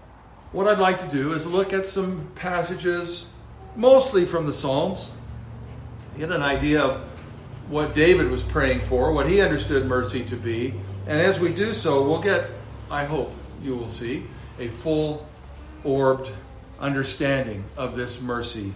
what 0.53 0.69
I'd 0.69 0.79
like 0.79 0.99
to 1.01 1.09
do 1.09 1.33
is 1.33 1.47
look 1.47 1.73
at 1.73 1.87
some 1.87 2.31
passages, 2.35 3.27
mostly 3.75 4.25
from 4.25 4.47
the 4.47 4.53
Psalms, 4.53 5.11
get 6.19 6.31
an 6.31 6.43
idea 6.43 6.83
of 6.83 7.01
what 7.69 7.95
David 7.95 8.31
was 8.31 8.43
praying 8.43 8.87
for, 8.87 9.13
what 9.13 9.29
he 9.29 9.41
understood 9.41 9.87
mercy 9.87 10.25
to 10.25 10.37
be. 10.37 10.75
And 11.07 11.21
as 11.21 11.39
we 11.41 11.53
do 11.53 11.73
so, 11.73 12.03
we'll 12.03 12.23
get, 12.23 12.51
I 12.91 13.05
hope 13.05 13.33
you 13.63 13.77
will 13.77 13.91
see, 13.91 14.25
a 14.59 14.69
full 14.69 15.27
orbed 15.85 16.31
understanding 16.81 17.65
of 17.77 17.97
this 17.97 18.21
mercy 18.21 18.75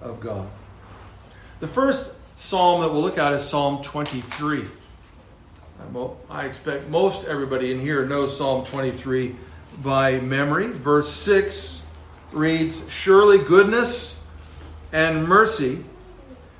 of 0.00 0.20
God. 0.20 0.48
The 1.60 1.68
first 1.68 2.12
psalm 2.34 2.80
that 2.80 2.92
we'll 2.92 3.02
look 3.02 3.18
at 3.18 3.32
is 3.34 3.42
Psalm 3.42 3.82
23. 3.82 4.64
I 6.30 6.44
expect 6.44 6.88
most 6.88 7.26
everybody 7.26 7.72
in 7.72 7.80
here 7.80 8.06
knows 8.06 8.36
Psalm 8.36 8.64
23 8.64 9.34
by 9.82 10.20
memory. 10.20 10.68
Verse 10.68 11.10
6 11.10 11.86
reads 12.32 12.88
Surely 12.90 13.38
goodness 13.38 14.18
and 14.92 15.26
mercy 15.26 15.84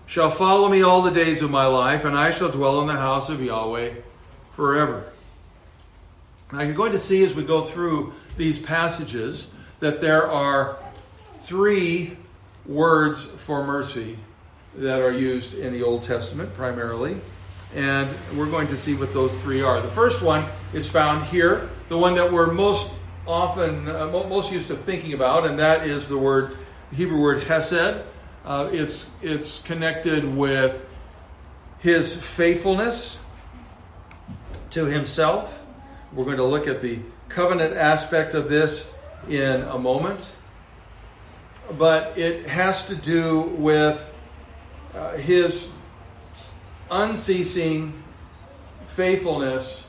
shall 0.06 0.30
follow 0.30 0.68
me 0.68 0.82
all 0.82 1.02
the 1.02 1.10
days 1.10 1.42
of 1.42 1.50
my 1.50 1.66
life, 1.66 2.04
and 2.04 2.16
I 2.16 2.30
shall 2.30 2.50
dwell 2.50 2.80
in 2.80 2.86
the 2.86 2.94
house 2.94 3.28
of 3.28 3.42
Yahweh 3.42 3.94
forever. 4.52 5.04
Now, 6.52 6.62
you're 6.62 6.74
going 6.74 6.92
to 6.92 6.98
see 6.98 7.22
as 7.22 7.34
we 7.34 7.44
go 7.44 7.62
through 7.62 8.12
these 8.36 8.58
passages 8.58 9.52
that 9.78 10.00
there 10.00 10.28
are 10.28 10.78
three 11.36 12.16
words 12.66 13.24
for 13.24 13.64
mercy 13.64 14.18
that 14.76 15.00
are 15.00 15.12
used 15.12 15.56
in 15.58 15.72
the 15.72 15.82
Old 15.82 16.02
Testament 16.02 16.52
primarily. 16.54 17.20
And 17.74 18.10
we're 18.36 18.50
going 18.50 18.66
to 18.68 18.76
see 18.76 18.94
what 18.94 19.12
those 19.12 19.32
three 19.42 19.62
are. 19.62 19.80
The 19.80 19.90
first 19.90 20.22
one 20.22 20.48
is 20.72 20.88
found 20.88 21.26
here, 21.26 21.70
the 21.88 21.96
one 21.96 22.16
that 22.16 22.32
we're 22.32 22.52
most 22.52 22.90
often, 23.30 23.88
uh, 23.88 24.08
most 24.08 24.52
used 24.52 24.68
to 24.68 24.76
thinking 24.76 25.12
about, 25.12 25.46
and 25.46 25.58
that 25.58 25.86
is 25.86 26.08
the 26.08 26.18
word, 26.18 26.56
Hebrew 26.92 27.20
word 27.20 27.42
chesed. 27.42 28.02
Uh, 28.44 28.68
it's, 28.72 29.06
it's 29.22 29.60
connected 29.60 30.36
with 30.36 30.84
his 31.78 32.20
faithfulness 32.20 33.18
to 34.70 34.86
himself. 34.86 35.62
We're 36.12 36.24
going 36.24 36.38
to 36.38 36.44
look 36.44 36.66
at 36.66 36.82
the 36.82 36.98
covenant 37.28 37.76
aspect 37.76 38.34
of 38.34 38.48
this 38.48 38.92
in 39.28 39.62
a 39.62 39.78
moment. 39.78 40.28
But 41.78 42.18
it 42.18 42.48
has 42.48 42.86
to 42.86 42.96
do 42.96 43.40
with 43.40 44.12
uh, 44.94 45.12
his 45.12 45.68
unceasing 46.90 48.02
faithfulness 48.88 49.86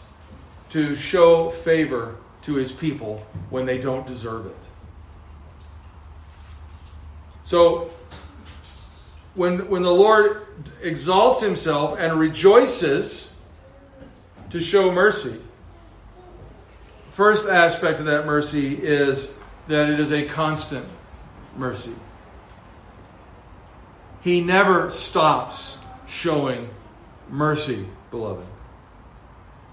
to 0.70 0.94
show 0.94 1.50
favor 1.50 2.18
to 2.44 2.56
his 2.56 2.72
people 2.72 3.26
when 3.50 3.66
they 3.66 3.78
don't 3.78 4.06
deserve 4.08 4.48
it. 4.48 4.56
So, 7.44 7.92
when, 9.36 9.70
when 9.70 9.84
the 9.84 9.94
Lord 9.94 10.46
exalts 10.82 11.42
himself 11.42 11.98
and 12.00 12.20
rejoices 12.20 13.34
to 14.50 14.60
show 14.60 14.92
mercy, 14.92 15.40
first 17.10 17.48
aspect 17.48 18.00
of 18.00 18.06
that 18.06 18.26
mercy 18.26 18.76
is 18.76 19.38
that 19.68 19.90
it 19.90 20.00
is 20.00 20.12
a 20.12 20.26
constant 20.26 20.86
mercy. 21.58 21.96
He 24.22 24.42
never 24.42 24.90
stops 24.90 25.80
showing 26.08 26.70
mercy, 27.30 27.88
beloved. 28.12 28.46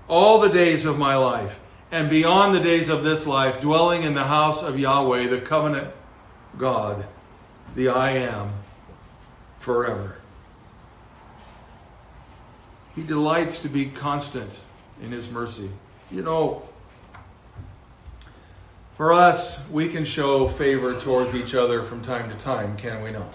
All 0.09 0.39
the 0.39 0.49
days 0.49 0.85
of 0.85 0.99
my 0.99 1.17
life, 1.17 1.61
and 1.91 2.11
beyond 2.11 2.55
the 2.55 2.61
days 2.61 2.89
of 2.89 3.03
this 3.03 3.27
life, 3.27 3.61
dwelling 3.61 4.03
in 4.03 4.15
the 4.15 4.25
house 4.25 4.63
of 4.63 4.79
Yahweh, 4.79 5.29
the 5.29 5.41
covenant 5.41 5.89
God, 6.57 7.07
the 7.75 7.89
I 7.89 8.13
am, 8.13 8.53
forever. 9.59 10.17
He 12.95 13.03
delights 13.03 13.59
to 13.63 13.69
be 13.69 13.87
constant 13.87 14.61
in 15.03 15.13
His 15.13 15.31
mercy. 15.31 15.71
You 16.11 16.23
know, 16.23 16.63
for 18.97 19.13
us, 19.13 19.67
we 19.71 19.89
can 19.89 20.05
show 20.05 20.49
favor 20.49 20.99
towards 20.99 21.35
each 21.35 21.55
other 21.55 21.85
from 21.85 22.03
time 22.03 22.29
to 22.31 22.37
time, 22.37 22.77
can 22.77 23.03
we 23.03 23.13
not? 23.13 23.33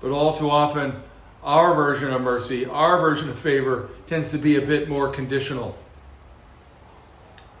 But 0.00 0.12
all 0.12 0.32
too 0.32 0.48
often, 0.48 1.02
our 1.42 1.74
version 1.74 2.12
of 2.12 2.22
mercy, 2.22 2.66
our 2.66 3.00
version 3.00 3.28
of 3.28 3.38
favor, 3.38 3.90
tends 4.06 4.28
to 4.28 4.38
be 4.38 4.56
a 4.56 4.60
bit 4.60 4.88
more 4.88 5.08
conditional. 5.08 5.76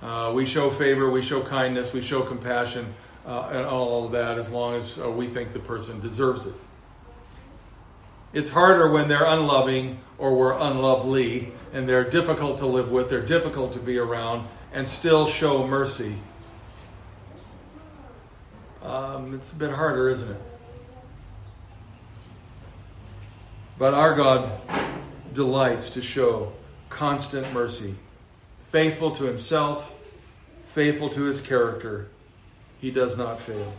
Uh, 0.02 0.32
we 0.34 0.46
show 0.46 0.70
favor, 0.70 1.10
we 1.10 1.20
show 1.20 1.42
kindness, 1.42 1.92
we 1.92 2.00
show 2.00 2.22
compassion, 2.22 2.94
uh, 3.26 3.50
and 3.52 3.66
all 3.66 4.06
of 4.06 4.12
that 4.12 4.38
as 4.38 4.50
long 4.50 4.74
as 4.74 4.98
uh, 4.98 5.10
we 5.10 5.26
think 5.26 5.52
the 5.52 5.58
person 5.58 6.00
deserves 6.00 6.46
it. 6.46 6.54
It's 8.32 8.50
harder 8.50 8.90
when 8.90 9.08
they're 9.08 9.26
unloving 9.26 9.98
or 10.16 10.36
we're 10.36 10.52
unlovely 10.52 11.52
and 11.72 11.88
they're 11.88 12.08
difficult 12.08 12.58
to 12.58 12.66
live 12.66 12.90
with, 12.90 13.10
they're 13.10 13.20
difficult 13.20 13.72
to 13.74 13.78
be 13.78 13.98
around, 13.98 14.48
and 14.72 14.88
still 14.88 15.26
show 15.26 15.66
mercy. 15.66 16.14
Um, 18.82 19.34
it's 19.34 19.52
a 19.52 19.56
bit 19.56 19.70
harder, 19.70 20.08
isn't 20.08 20.30
it? 20.30 20.40
But 23.78 23.94
our 23.94 24.14
God 24.14 24.50
delights 25.32 25.90
to 25.90 26.02
show 26.02 26.52
constant 26.88 27.52
mercy, 27.52 27.94
faithful 28.70 29.10
to 29.12 29.24
himself, 29.24 29.92
faithful 30.64 31.08
to 31.10 31.22
his 31.22 31.40
character. 31.40 32.08
He 32.80 32.90
does 32.90 33.16
not 33.16 33.40
fail. 33.40 33.72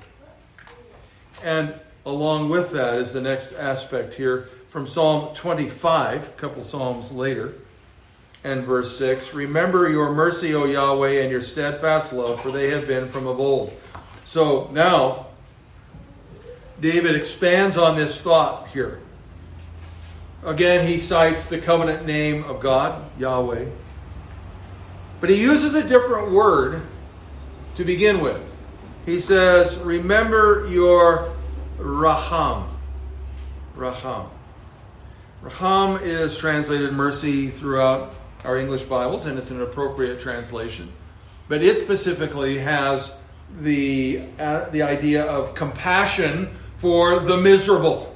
And 1.44 1.74
along 2.06 2.50
with 2.50 2.72
that 2.72 2.96
is 2.96 3.14
the 3.14 3.22
next 3.22 3.54
aspect 3.54 4.16
here 4.16 4.50
from 4.70 4.88
Psalm 4.88 5.34
25, 5.36 6.30
a 6.30 6.32
couple 6.40 6.64
Psalms 6.64 7.12
later, 7.12 7.54
and 8.44 8.64
verse 8.64 8.98
6 8.98 9.34
Remember 9.34 9.90
your 9.90 10.14
mercy, 10.14 10.54
O 10.56 10.66
Yahweh, 10.66 11.22
and 11.22 11.32
your 11.32 11.42
steadfast 11.42 12.14
love, 12.14 12.42
for 12.42 12.52
they 12.52 12.70
have 12.70 12.88
been 12.88 13.10
from 13.10 13.28
of 13.28 13.40
old. 13.40 13.74
So 14.24 14.70
now, 14.72 15.28
David 16.80 17.16
expands 17.16 17.78
on 17.78 17.98
this 17.98 18.20
thought 18.22 18.70
here. 18.70 19.00
Again, 20.44 20.88
he 20.88 20.98
cites 20.98 21.48
the 21.48 21.60
covenant 21.60 22.06
name 22.06 22.44
of 22.46 22.60
God, 22.62 23.04
Yahweh. 23.20 23.66
But 25.22 25.30
he 25.30 25.40
uses 25.40 25.76
a 25.76 25.88
different 25.88 26.32
word 26.32 26.82
to 27.76 27.86
begin 27.86 28.20
with. 28.20 28.42
He 29.06 29.20
says, 29.20 29.78
Remember 29.78 30.68
your 30.68 31.32
Raham. 31.78 32.68
Raham. 33.76 34.30
Raham 35.42 36.02
is 36.04 36.38
translated 36.38 36.92
mercy 36.94 37.50
throughout 37.50 38.14
our 38.44 38.58
English 38.58 38.84
Bibles, 38.84 39.28
and 39.28 39.38
it's 39.38 39.52
an 39.52 39.62
appropriate 39.62 40.22
translation. 40.22 40.92
But 41.48 41.64
it 41.64 41.78
specifically 41.78 42.58
has 42.58 43.16
the, 43.60 44.24
uh, 44.40 44.70
the 44.70 44.82
idea 44.82 45.24
of 45.24 45.54
compassion 45.54 46.50
for 46.78 47.20
the 47.20 47.38
miserable, 47.38 48.16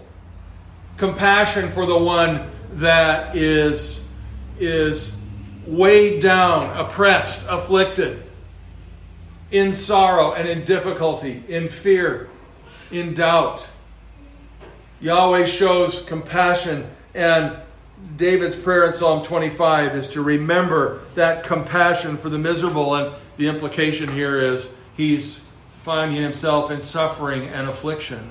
compassion 0.98 1.72
for 1.72 1.86
the 1.86 1.98
one 1.98 2.50
that 2.74 3.36
is, 3.36 4.04
is 4.60 5.16
weighed 5.68 6.22
down, 6.22 6.76
oppressed, 6.78 7.46
afflicted, 7.50 8.24
in 9.52 9.72
sorrow 9.72 10.34
and 10.34 10.48
in 10.48 10.64
difficulty, 10.64 11.44
in 11.48 11.70
fear, 11.70 12.30
in 12.92 13.14
doubt. 13.14 13.68
Yahweh 15.00 15.46
shows 15.46 16.02
compassion, 16.04 16.90
and 17.14 17.56
David's 18.18 18.56
prayer 18.56 18.86
in 18.86 18.94
Psalm 18.94 19.24
25 19.24 19.96
is 19.96 20.10
to 20.10 20.22
remember 20.22 21.02
that 21.16 21.44
compassion 21.44 22.18
for 22.18 22.30
the 22.30 22.38
miserable. 22.38 22.94
And 22.96 23.14
the 23.38 23.48
implication 23.48 24.10
here 24.10 24.40
is 24.40 24.70
he's 24.96 25.42
finding 25.84 26.22
himself 26.22 26.72
in 26.72 26.82
suffering 26.82 27.48
and 27.48 27.68
affliction. 27.68 28.30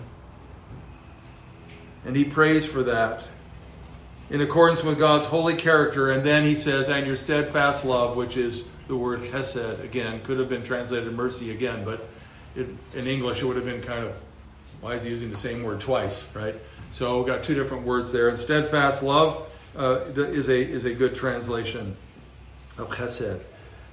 And 2.05 2.17
he 2.17 2.25
prays 2.25 2.67
for 2.67 2.83
that 2.83 3.29
in 4.31 4.41
accordance 4.41 4.83
with 4.83 4.99
God's 4.99 5.27
holy 5.27 5.55
character. 5.55 6.11
And 6.11 6.25
then 6.25 6.45
he 6.45 6.55
says, 6.55 6.89
and 6.89 7.07
your 7.07 7.17
steadfast 7.17 7.85
love, 7.85 8.17
which 8.17 8.37
is 8.37 8.65
the 8.89 8.97
word 8.97 9.21
chesed 9.21 9.83
again, 9.83 10.23
could 10.23 10.39
have 10.39 10.49
been 10.49 10.63
translated 10.63 11.13
mercy 11.13 11.51
again, 11.51 11.85
but 11.85 12.07
it, 12.57 12.69
in 12.95 13.07
English 13.07 13.43
it 13.43 13.47
would 13.47 13.57
have 13.57 13.65
been 13.65 13.83
kind 13.83 14.05
of, 14.05 14.15
why 14.81 14.95
is 14.95 15.03
he 15.03 15.09
using 15.09 15.31
the 15.31 15.37
same 15.37 15.63
word 15.63 15.81
twice, 15.81 16.27
right? 16.35 16.55
So 16.91 17.19
we've 17.19 17.27
got 17.27 17.43
two 17.43 17.55
different 17.55 17.85
words 17.85 18.13
there. 18.13 18.29
And 18.29 18.39
steadfast 18.39 19.03
love 19.03 19.49
uh, 19.77 20.01
is, 20.17 20.49
a, 20.49 20.61
is 20.61 20.85
a 20.85 20.95
good 20.95 21.15
translation 21.15 21.97
of 22.79 22.91
chesed. 22.91 23.41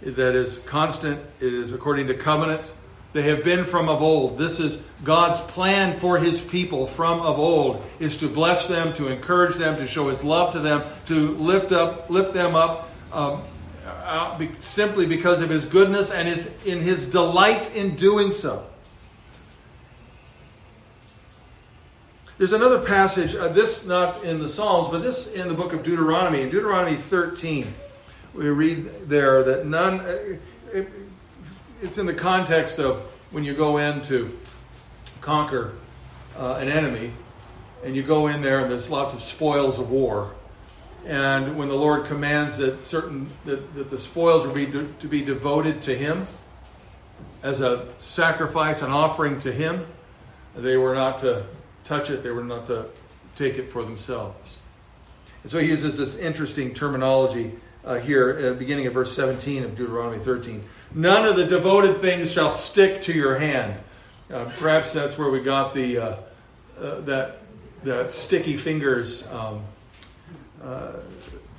That 0.02 0.36
is 0.36 0.60
constant, 0.60 1.22
it 1.40 1.54
is 1.54 1.74
according 1.74 2.08
to 2.08 2.16
covenant. 2.16 2.74
They 3.14 3.24
have 3.24 3.44
been 3.44 3.66
from 3.66 3.90
of 3.90 4.02
old. 4.02 4.38
This 4.38 4.60
is 4.60 4.82
God's 5.04 5.42
plan 5.42 6.00
for 6.00 6.18
his 6.18 6.42
people 6.42 6.88
from 6.88 7.20
of 7.20 7.38
old 7.38 7.84
is 8.00 8.18
to 8.20 8.30
bless 8.30 8.68
them, 8.68 8.94
to 8.94 9.10
encourage 9.10 9.58
them, 9.58 9.78
to 9.78 9.88
show 9.88 10.08
his 10.08 10.24
love 10.24 10.54
to 10.54 10.60
them, 10.60 10.84
to 11.08 11.32
lift 11.32 11.72
up 11.74 12.10
lift 12.10 12.34
them 12.34 12.56
up 12.56 12.90
um, 13.12 13.42
be, 14.38 14.52
simply 14.62 15.06
because 15.06 15.42
of 15.42 15.50
his 15.50 15.66
goodness 15.66 16.12
and 16.12 16.28
his 16.28 16.56
in 16.66 16.80
his 16.80 17.06
delight 17.06 17.76
in 17.76 17.96
doing 17.96 18.32
so. 18.32 18.66
There's 22.38 22.54
another 22.54 22.80
passage, 22.80 23.36
uh, 23.36 23.50
this 23.50 23.86
not 23.86 24.24
in 24.24 24.40
the 24.40 24.50
Psalms, 24.50 24.90
but 24.90 25.04
this 25.04 25.32
in 25.32 25.48
the 25.48 25.54
book 25.54 25.74
of 25.74 25.84
Deuteronomy. 25.84 26.42
In 26.42 26.50
Deuteronomy 26.50 26.96
13, 26.96 27.72
we 28.34 28.50
read 28.50 28.90
there 29.04 29.44
that 29.44 29.68
none, 29.68 30.00
uh, 30.00 30.84
it's 31.82 31.98
in 31.98 32.06
the 32.06 32.14
context 32.14 32.80
of 32.80 33.02
when 33.32 33.44
you 33.44 33.54
go 33.54 33.78
in 33.78 34.02
to 34.04 34.38
conquer 35.22 35.74
uh, 36.38 36.56
an 36.56 36.68
enemy, 36.68 37.14
and 37.84 37.96
you 37.96 38.04
go 38.04 38.28
in 38.28 38.42
there 38.42 38.60
and 38.60 38.72
there's 38.72 38.90
lots 38.90 39.14
of 39.14 39.22
spoils 39.22 39.80
of 39.80 39.90
war. 39.90 40.32
And 41.06 41.58
when 41.58 41.68
the 41.68 41.76
Lord 41.76 42.06
commands 42.06 42.58
that 42.58 42.80
certain 42.80 43.30
that, 43.46 43.74
that 43.74 43.90
the 43.90 43.98
spoils 43.98 44.46
are 44.46 44.54
be 44.54 44.68
de, 44.68 44.88
to 45.00 45.08
be 45.08 45.24
devoted 45.24 45.82
to 45.84 45.98
Him 45.98 46.28
as 47.42 47.60
a 47.60 47.88
sacrifice, 47.98 48.84
an 48.84 48.92
offering 48.92 49.40
to 49.40 49.52
Him, 49.52 49.88
they 50.56 50.78
were 50.78 50.94
not 50.94 51.18
to 51.20 51.46
touch 51.86 52.12
it, 52.12 52.22
they 52.22 52.30
were 52.30 52.44
not 52.44 52.68
to 52.68 52.86
take 53.36 53.56
it 53.56 53.72
for 53.72 53.84
themselves. 53.84 54.60
And 55.42 55.52
so 55.52 55.58
he 55.58 55.68
uses 55.68 55.98
this 55.98 56.16
interesting 56.18 56.74
terminology 56.74 57.54
uh, 57.84 57.96
here 57.96 58.30
at 58.30 58.42
the 58.42 58.54
beginning 58.54 58.86
of 58.86 58.94
verse 58.94 59.16
17 59.16 59.64
of 59.64 59.76
Deuteronomy 59.76 60.24
13. 60.24 60.64
None 60.94 61.26
of 61.26 61.36
the 61.36 61.46
devoted 61.46 62.00
things 62.00 62.32
shall 62.32 62.52
stick 62.52 63.02
to 63.04 63.14
your 63.14 63.38
hand. 63.38 63.80
Uh, 64.32 64.52
perhaps 64.58 64.94
that's 64.94 65.18
where 65.18 65.30
we 65.30 65.42
got 65.42 65.74
the 65.74 65.98
uh, 65.98 66.16
uh 66.80 67.02
that 67.02 67.40
that 67.84 68.12
sticky 68.12 68.58
fingers 68.58 69.28
um, 69.32 69.64
uh, 70.64 70.94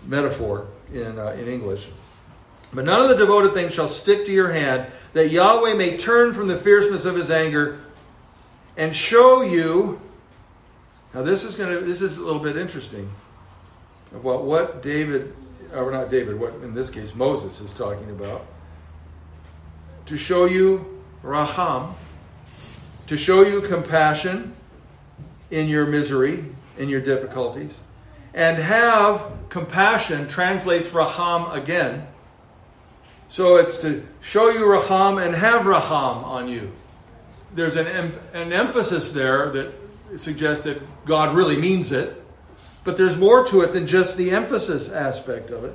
metaphor 0.07 0.69
in 0.93 1.19
uh, 1.19 1.29
in 1.31 1.49
English. 1.49 1.89
But 2.73 2.87
none 2.87 3.03
of 3.03 3.09
the 3.09 3.17
devoted 3.17 3.53
things 3.53 3.75
shall 3.75 3.89
stick 3.89 4.25
to 4.27 4.33
your 4.33 4.53
hand, 4.53 4.91
that 5.13 5.29
Yahweh 5.29 5.75
may 5.75 5.99
turn 5.99 6.33
from 6.33 6.49
the 6.49 6.57
fierceness 6.57 7.05
of 7.05 7.15
his 7.15 7.31
anger 7.31 7.81
and 8.79 8.97
show 8.97 9.43
you 9.43 10.01
now 11.15 11.23
this 11.23 11.45
is 11.45 11.57
going 11.57 11.79
to 11.79 11.85
this 11.85 12.01
is 12.01 12.17
a 12.17 12.25
little 12.25 12.41
bit 12.41 12.57
interesting 12.57 13.11
about 14.15 14.45
what 14.45 14.83
David, 14.83 15.35
or 15.75 15.91
not 15.91 16.11
David, 16.11 16.39
what 16.41 16.55
in 16.57 16.75
this 16.75 16.91
case 16.91 17.15
Moses 17.15 17.61
is 17.61 17.73
talking 17.77 18.11
about. 18.11 18.47
To 20.07 20.17
show 20.17 20.45
you 20.45 21.03
raham, 21.23 21.95
to 23.07 23.17
show 23.17 23.43
you 23.43 23.61
compassion 23.61 24.55
in 25.51 25.69
your 25.69 25.87
misery, 25.87 26.45
in 26.77 26.89
your 26.89 27.01
difficulties, 27.01 27.79
and 28.35 28.59
have 28.59 29.23
compassion 29.49 30.29
translates 30.29 30.93
raham 30.93 31.51
again. 31.53 32.07
So 33.29 33.57
it's 33.57 33.79
to 33.79 34.07
show 34.21 34.51
you 34.51 34.71
raham 34.71 35.19
and 35.19 35.35
have 35.35 35.67
raham 35.67 36.25
on 36.25 36.49
you. 36.49 36.73
There's 37.55 37.77
an, 37.77 37.87
an 38.33 38.53
emphasis 38.53 39.13
there 39.13 39.51
that 39.51 39.73
suggests 40.17 40.65
that 40.65 40.83
God 41.05 41.35
really 41.35 41.57
means 41.57 41.93
it, 41.93 42.23
but 42.85 42.97
there's 42.97 43.17
more 43.17 43.47
to 43.47 43.61
it 43.61 43.73
than 43.73 43.87
just 43.87 44.17
the 44.17 44.31
emphasis 44.31 44.91
aspect 44.91 45.51
of 45.51 45.65
it. 45.65 45.75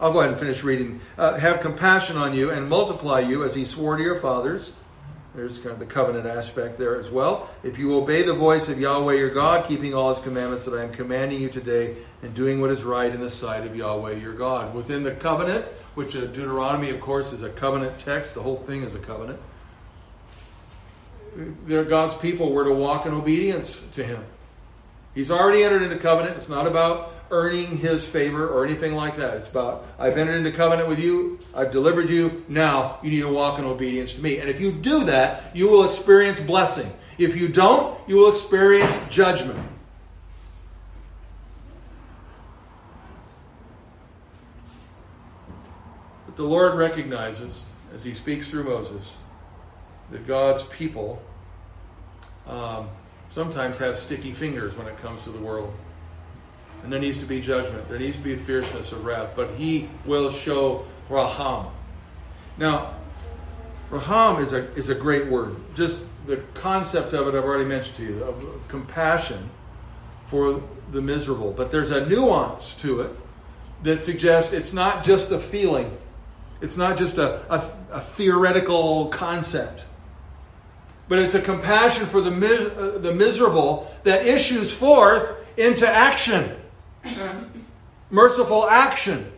I'll 0.00 0.12
go 0.12 0.20
ahead 0.20 0.30
and 0.30 0.38
finish 0.38 0.62
reading. 0.62 1.00
Uh, 1.16 1.38
have 1.38 1.60
compassion 1.60 2.16
on 2.16 2.34
you 2.34 2.50
and 2.50 2.68
multiply 2.68 3.20
you 3.20 3.44
as 3.44 3.54
he 3.54 3.64
swore 3.64 3.96
to 3.96 4.02
your 4.02 4.18
fathers. 4.18 4.72
There's 5.34 5.58
kind 5.58 5.72
of 5.72 5.78
the 5.78 5.86
covenant 5.86 6.26
aspect 6.26 6.78
there 6.78 6.96
as 6.96 7.10
well. 7.10 7.50
If 7.62 7.78
you 7.78 7.94
obey 7.94 8.22
the 8.22 8.32
voice 8.32 8.68
of 8.68 8.80
Yahweh 8.80 9.14
your 9.14 9.30
God, 9.30 9.66
keeping 9.66 9.94
all 9.94 10.14
his 10.14 10.22
commandments 10.22 10.64
that 10.64 10.74
I 10.74 10.82
am 10.82 10.92
commanding 10.92 11.42
you 11.42 11.50
today, 11.50 11.96
and 12.22 12.34
doing 12.34 12.60
what 12.60 12.70
is 12.70 12.84
right 12.84 13.12
in 13.12 13.20
the 13.20 13.28
sight 13.28 13.66
of 13.66 13.76
Yahweh 13.76 14.12
your 14.12 14.32
God. 14.32 14.74
Within 14.74 15.02
the 15.02 15.12
covenant, 15.12 15.66
which 15.94 16.16
uh, 16.16 16.20
Deuteronomy, 16.20 16.88
of 16.88 17.00
course, 17.00 17.32
is 17.34 17.42
a 17.42 17.50
covenant 17.50 17.98
text, 17.98 18.34
the 18.34 18.42
whole 18.42 18.56
thing 18.56 18.82
is 18.82 18.94
a 18.94 18.98
covenant 18.98 19.38
God's 21.66 22.16
people 22.16 22.52
were 22.52 22.64
to 22.64 22.72
walk 22.72 23.06
in 23.06 23.12
obedience 23.12 23.82
to 23.94 24.04
Him. 24.04 24.24
He's 25.14 25.30
already 25.30 25.64
entered 25.64 25.82
into 25.82 25.98
covenant. 25.98 26.36
It's 26.36 26.48
not 26.48 26.66
about 26.66 27.12
earning 27.30 27.78
His 27.78 28.06
favor 28.06 28.48
or 28.48 28.64
anything 28.64 28.94
like 28.94 29.16
that. 29.16 29.36
It's 29.36 29.48
about, 29.48 29.86
I've 29.98 30.16
entered 30.18 30.36
into 30.36 30.52
covenant 30.52 30.88
with 30.88 30.98
you, 30.98 31.38
I've 31.54 31.72
delivered 31.72 32.08
you, 32.08 32.44
now 32.48 32.98
you 33.02 33.10
need 33.10 33.22
to 33.22 33.32
walk 33.32 33.58
in 33.58 33.64
obedience 33.64 34.14
to 34.14 34.22
me. 34.22 34.38
And 34.38 34.48
if 34.48 34.60
you 34.60 34.72
do 34.72 35.04
that, 35.04 35.54
you 35.54 35.68
will 35.68 35.84
experience 35.84 36.40
blessing. 36.40 36.90
If 37.18 37.40
you 37.40 37.48
don't, 37.48 37.98
you 38.08 38.16
will 38.16 38.30
experience 38.30 38.94
judgment. 39.08 39.58
But 46.26 46.36
the 46.36 46.44
Lord 46.44 46.74
recognizes, 46.76 47.62
as 47.94 48.04
He 48.04 48.14
speaks 48.14 48.50
through 48.50 48.64
Moses, 48.64 49.16
that 50.10 50.26
God's 50.26 50.62
people 50.64 51.22
um, 52.46 52.88
sometimes 53.28 53.78
have 53.78 53.98
sticky 53.98 54.32
fingers 54.32 54.76
when 54.76 54.86
it 54.86 54.96
comes 54.98 55.22
to 55.24 55.30
the 55.30 55.38
world. 55.38 55.72
And 56.82 56.92
there 56.92 57.00
needs 57.00 57.18
to 57.18 57.26
be 57.26 57.40
judgment. 57.40 57.88
There 57.88 57.98
needs 57.98 58.16
to 58.16 58.22
be 58.22 58.34
a 58.34 58.36
fierceness 58.36 58.92
of 58.92 59.04
wrath. 59.04 59.30
But 59.34 59.50
he 59.52 59.88
will 60.04 60.30
show 60.30 60.84
Raham. 61.08 61.66
Now, 62.58 62.94
Raham 63.90 64.40
is 64.42 64.52
a, 64.52 64.72
is 64.74 64.88
a 64.88 64.94
great 64.94 65.26
word. 65.26 65.56
Just 65.74 66.02
the 66.26 66.38
concept 66.54 67.12
of 67.12 67.28
it 67.28 67.34
I've 67.36 67.44
already 67.44 67.64
mentioned 67.64 67.96
to 67.96 68.02
you, 68.04 68.24
of, 68.24 68.68
compassion 68.68 69.50
for 70.26 70.62
the 70.92 71.00
miserable. 71.00 71.52
But 71.52 71.72
there's 71.72 71.90
a 71.90 72.06
nuance 72.06 72.74
to 72.76 73.00
it 73.02 73.10
that 73.82 74.00
suggests 74.00 74.52
it's 74.52 74.72
not 74.72 75.04
just 75.04 75.30
a 75.32 75.38
feeling. 75.38 75.96
It's 76.60 76.76
not 76.76 76.96
just 76.96 77.18
a, 77.18 77.40
a, 77.52 77.76
a 77.92 78.00
theoretical 78.00 79.08
concept 79.08 79.82
but 81.08 81.18
it's 81.18 81.34
a 81.34 81.40
compassion 81.40 82.06
for 82.06 82.20
the, 82.20 82.30
uh, 82.30 82.98
the 82.98 83.14
miserable 83.14 83.90
that 84.04 84.26
issues 84.26 84.72
forth 84.72 85.36
into 85.56 85.86
action. 85.86 86.56
Merciful 88.10 88.68
action 88.68 89.32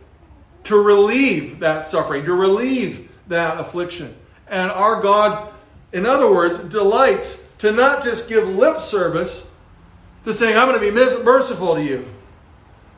to 0.65 0.75
relieve 0.75 1.59
that 1.59 1.83
suffering, 1.83 2.25
to 2.25 2.33
relieve 2.33 3.11
that 3.27 3.59
affliction. 3.59 4.15
And 4.47 4.71
our 4.71 5.01
God, 5.01 5.51
in 5.93 6.05
other 6.05 6.31
words, 6.31 6.57
delights 6.57 7.43
to 7.59 7.71
not 7.71 8.03
just 8.03 8.29
give 8.29 8.47
lip 8.47 8.81
service 8.81 9.49
to 10.23 10.33
saying, 10.33 10.57
I'm 10.57 10.67
going 10.67 10.79
to 10.79 10.85
be 10.85 11.23
merciful 11.23 11.75
to 11.75 11.83
you, 11.83 12.07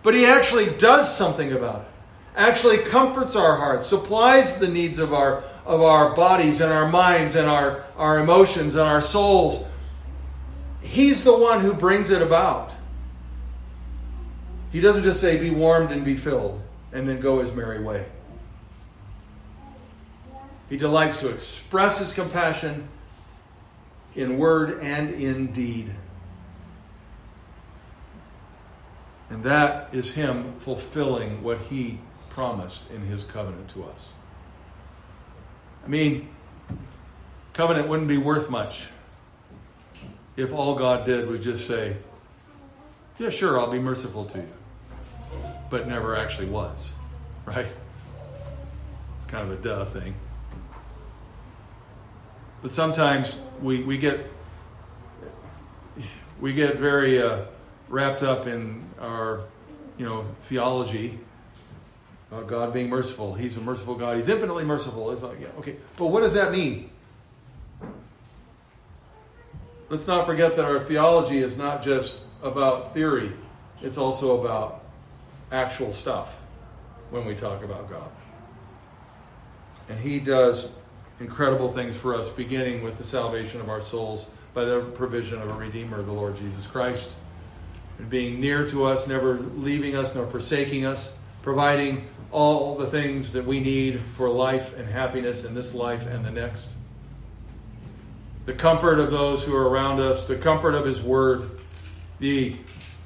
but 0.04 0.14
He 0.14 0.26
actually 0.26 0.70
does 0.78 1.16
something 1.16 1.52
about 1.52 1.82
it. 1.82 1.88
actually 2.36 2.80
comforts 2.80 3.36
our 3.36 3.58
hearts, 3.58 3.86
supplies 3.86 4.58
the 4.58 4.68
needs 4.68 4.98
of 5.00 5.14
our, 5.14 5.44
of 5.66 5.82
our 5.82 6.16
bodies 6.16 6.62
and 6.62 6.72
our 6.72 6.90
minds 6.90 7.36
and 7.36 7.48
our, 7.48 7.84
our 7.98 8.20
emotions 8.20 8.76
and 8.76 8.84
our 8.84 9.02
souls. 9.02 9.68
He's 10.82 11.24
the 11.24 11.38
one 11.38 11.62
who 11.62 11.74
brings 11.74 12.10
it 12.10 12.22
about. 12.22 12.74
He 14.72 14.80
doesn't 14.80 15.04
just 15.04 15.20
say, 15.20 15.38
be 15.38 15.50
warmed 15.50 15.92
and 15.92 16.06
be 16.06 16.16
filled, 16.16 16.62
and 16.94 17.08
then 17.08 17.20
go 17.20 17.40
his 17.40 17.54
merry 17.54 17.82
way. 17.82 18.06
He 20.70 20.78
delights 20.78 21.18
to 21.18 21.30
express 21.30 22.00
his 22.00 22.14
compassion 22.14 22.88
in 24.16 24.38
word 24.38 24.80
and 24.82 25.14
in 25.14 25.52
deed. 25.52 25.94
And 29.30 29.44
that 29.44 29.90
is 29.94 30.14
him 30.14 30.60
fulfilling 30.60 31.44
what 31.44 31.60
he 31.70 32.00
promised 32.30 32.90
in 32.92 33.02
his 33.02 33.24
covenant 33.24 33.70
to 33.70 33.84
us. 33.84 34.10
I 35.86 35.88
mean, 35.88 36.30
covenant 37.54 37.88
wouldn't 37.88 38.08
be 38.08 38.18
worth 38.18 38.50
much 38.50 38.88
if 40.36 40.54
all 40.54 40.76
God 40.76 41.06
did 41.06 41.28
was 41.28 41.44
just 41.44 41.68
say, 41.68 41.98
Yeah, 43.20 43.30
sure, 43.30 43.60
I'll 43.60 43.72
be 43.72 43.80
merciful 43.80 44.26
to 44.26 44.40
you, 44.40 44.50
but 45.72 45.88
never 45.88 46.16
actually 46.16 46.48
was, 46.48 46.92
right? 47.46 47.66
It's 49.16 49.26
kind 49.32 49.50
of 49.50 49.60
a 49.60 49.64
duh 49.64 49.86
thing. 49.86 50.14
But 52.62 52.74
sometimes 52.74 53.40
we, 53.62 53.82
we 53.82 53.98
get 53.98 54.30
we 56.40 56.54
get 56.54 56.78
very 56.78 57.22
uh, 57.22 57.46
wrapped 57.90 58.22
up 58.22 58.46
in 58.46 58.84
our 59.00 59.42
you 59.98 60.06
know 60.06 60.26
theology 60.42 61.18
about 62.32 62.48
God 62.48 62.74
being 62.74 62.90
merciful. 62.90 63.34
He's 63.34 63.58
a 63.58 63.62
merciful 63.62 63.96
God. 63.96 64.18
He's 64.18 64.30
infinitely 64.30 64.64
merciful. 64.64 65.12
It's 65.12 65.24
like, 65.24 65.40
yeah, 65.42 65.48
okay. 65.60 65.78
But 65.98 66.08
what 66.08 66.22
does 66.22 66.34
that 66.34 66.52
mean? 66.52 66.90
Let's 69.90 70.08
not 70.08 70.26
forget 70.26 70.56
that 70.56 70.64
our 70.64 70.80
theology 70.80 71.40
is 71.40 71.58
not 71.58 71.84
just 71.84 72.20
about 72.44 72.94
theory, 72.94 73.32
it's 73.82 73.98
also 73.98 74.40
about 74.42 74.82
actual 75.52 75.94
stuff 75.94 76.38
when 77.10 77.26
we 77.26 77.36
talk 77.36 77.64
about 77.64 77.90
God. 77.90 78.10
And 79.90 80.00
He 80.00 80.20
does 80.20 80.74
incredible 81.20 81.72
things 81.74 81.96
for 81.96 82.16
us, 82.16 82.30
beginning 82.30 82.84
with 82.84 82.98
the 82.98 83.04
salvation 83.04 83.62
of 83.62 83.70
our 83.70 83.82
souls 83.82 84.28
by 84.54 84.66
the 84.66 84.82
provision 84.82 85.42
of 85.42 85.50
a 85.50 85.54
Redeemer, 85.54 86.02
the 86.02 86.12
Lord 86.12 86.36
Jesus 86.38 86.66
Christ, 86.68 87.10
and 87.98 88.10
being 88.10 88.40
near 88.40 88.68
to 88.68 88.86
us, 88.86 89.08
never 89.08 89.36
leaving 89.36 89.96
us 89.96 90.16
nor 90.16 90.26
forsaking 90.28 90.86
us, 90.86 91.16
providing 91.42 92.08
all 92.32 92.76
the 92.76 92.88
things 92.88 93.34
that 93.34 93.46
we 93.46 93.60
need 93.60 94.00
for 94.16 94.30
life 94.30 94.78
and 94.78 94.88
happiness 94.88 95.44
in 95.44 95.54
this 95.54 95.74
life 95.74 96.08
and 96.08 96.26
the 96.26 96.32
next. 96.32 96.68
The 98.46 98.54
comfort 98.54 99.00
of 99.00 99.12
those 99.12 99.44
who 99.44 99.56
are 99.56 99.70
around 99.70 100.00
us, 100.00 100.28
the 100.28 100.38
comfort 100.38 100.74
of 100.74 100.86
His 100.86 101.02
Word, 101.02 101.60
the 102.20 102.56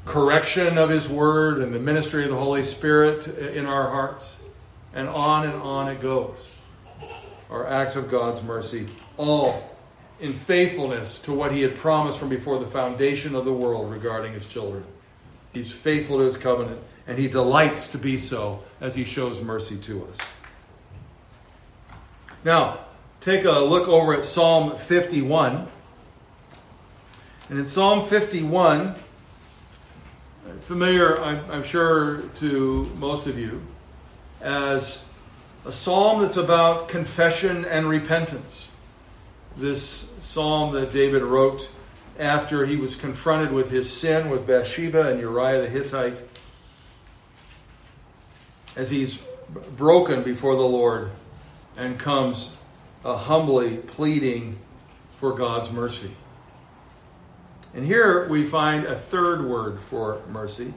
correction 0.06 0.78
of 0.78 0.90
His 0.90 1.10
Word, 1.10 1.60
and 1.60 1.74
the 1.74 1.80
ministry 1.80 2.24
of 2.24 2.30
the 2.30 2.38
Holy 2.38 2.64
Spirit 2.64 3.28
in 3.28 3.66
our 3.66 3.90
hearts. 3.90 4.38
And 4.94 5.10
on 5.10 5.46
and 5.46 5.62
on 5.62 5.90
it 5.90 6.00
goes. 6.00 6.50
Our 7.50 7.68
acts 7.68 7.96
of 7.96 8.10
God's 8.10 8.42
mercy, 8.42 8.88
all 9.18 9.76
in 10.20 10.32
faithfulness 10.32 11.20
to 11.20 11.34
what 11.34 11.52
He 11.52 11.62
had 11.62 11.76
promised 11.76 12.18
from 12.18 12.30
before 12.30 12.60
the 12.60 12.68
foundation 12.68 13.36
of 13.36 13.44
the 13.44 13.54
world 13.54 13.92
regarding 13.92 14.32
His 14.34 14.48
children. 14.48 14.86
He's 15.52 15.72
faithful 15.72 16.20
to 16.20 16.24
His 16.24 16.38
covenant 16.38 16.80
and 17.08 17.18
he 17.18 17.28
delights 17.28 17.88
to 17.90 17.98
be 17.98 18.18
so 18.18 18.64
as 18.82 18.96
he 18.96 19.04
shows 19.04 19.42
mercy 19.42 19.78
to 19.78 20.06
us. 20.08 20.18
Now, 22.44 22.80
take 23.22 23.46
a 23.46 23.52
look 23.52 23.88
over 23.88 24.14
at 24.14 24.24
Psalm 24.24 24.78
51. 24.78 25.68
And 27.50 27.60
in 27.60 27.66
Psalm 27.66 28.08
51, 28.08 28.96
familiar, 30.62 31.20
I'm, 31.22 31.50
I'm 31.52 31.64
sure, 31.64 32.22
to 32.38 32.92
most 32.98 33.28
of 33.28 33.38
you, 33.38 33.62
as 34.42 35.04
a 35.66 35.72
psalm 35.72 36.22
that's 36.22 36.38
about 36.38 36.88
confession 36.88 37.66
and 37.66 37.90
repentance. 37.90 38.70
This 39.58 40.12
psalm 40.22 40.74
that 40.74 40.94
David 40.94 41.24
wrote 41.24 41.70
after 42.20 42.66
he 42.66 42.78
was 42.78 42.96
confronted 42.96 43.52
with 43.52 43.72
his 43.72 43.92
sin 43.92 44.30
with 44.30 44.48
Bathsheba 44.48 45.12
and 45.12 45.20
Uriah 45.20 45.62
the 45.62 45.70
Hittite 45.70 46.22
as 48.76 48.90
he's 48.90 49.20
broken 49.78 50.24
before 50.24 50.56
the 50.56 50.62
Lord 50.62 51.12
and 51.78 52.00
comes 52.00 52.56
uh, 53.04 53.16
humbly 53.16 53.78
pleading 53.78 54.58
for 55.20 55.34
God's 55.34 55.72
mercy. 55.72 56.12
And 57.76 57.86
here 57.86 58.28
we 58.30 58.46
find 58.46 58.86
a 58.86 58.96
third 58.96 59.46
word 59.46 59.80
for 59.80 60.22
mercy. 60.32 60.74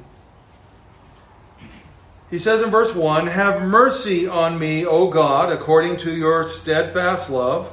He 2.29 2.41
says 2.41 2.61
in 2.61 2.71
verse 2.71 2.93
1 2.95 3.29
Have 3.29 3.63
mercy 3.63 4.27
on 4.27 4.59
me, 4.59 4.85
O 4.85 5.09
God, 5.09 5.53
according 5.53 5.97
to 5.99 6.13
your 6.13 6.45
steadfast 6.45 7.31
love. 7.31 7.73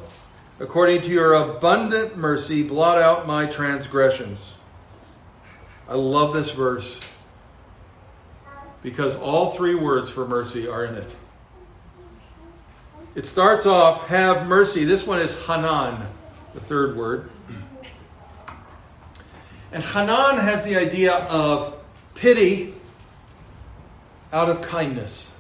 According 0.60 1.02
to 1.02 1.12
your 1.12 1.34
abundant 1.34 2.16
mercy, 2.16 2.64
blot 2.64 2.98
out 2.98 3.28
my 3.28 3.46
transgressions. 3.46 4.56
I 5.90 5.96
love 5.96 6.34
this 6.34 6.52
verse 6.52 7.18
because 8.82 9.16
all 9.18 9.52
three 9.52 9.76
words 9.76 10.10
for 10.10 10.28
mercy 10.28 10.68
are 10.68 10.86
in 10.86 10.96
it. 10.96 11.16
It 13.16 13.26
starts 13.26 13.66
off, 13.66 14.08
have 14.08 14.48
mercy. 14.48 14.86
This 14.86 15.06
one 15.06 15.20
is 15.20 15.46
Hanan, 15.46 16.06
the 16.54 16.62
third 16.62 16.96
word. 16.96 17.30
And 19.72 19.84
Hanan 19.84 20.38
has 20.38 20.64
the 20.64 20.76
idea 20.76 21.14
of 21.14 21.78
pity 22.14 22.74
out 24.32 24.50
of 24.50 24.62
kindness, 24.62 25.34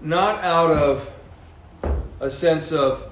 not 0.00 0.42
out 0.44 0.70
of 0.70 1.10
a 2.20 2.30
sense 2.30 2.72
of 2.72 3.10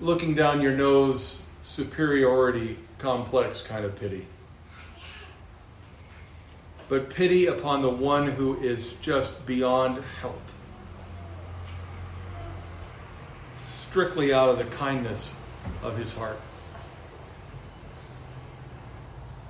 looking 0.00 0.34
down 0.34 0.60
your 0.60 0.76
nose, 0.76 1.40
superiority 1.62 2.78
complex 2.98 3.62
kind 3.62 3.84
of 3.84 3.98
pity 3.98 4.26
but 6.88 7.10
pity 7.10 7.46
upon 7.46 7.82
the 7.82 7.90
one 7.90 8.30
who 8.32 8.58
is 8.60 8.94
just 8.94 9.44
beyond 9.46 10.02
help. 10.20 10.40
Strictly 13.56 14.32
out 14.32 14.48
of 14.48 14.58
the 14.58 14.64
kindness 14.76 15.30
of 15.82 15.96
his 15.96 16.14
heart. 16.14 16.40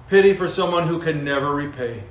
Pity 0.09 0.35
for 0.35 0.49
someone 0.49 0.89
who 0.89 0.99
can 0.99 1.23
never 1.23 1.55
repay. 1.55 2.05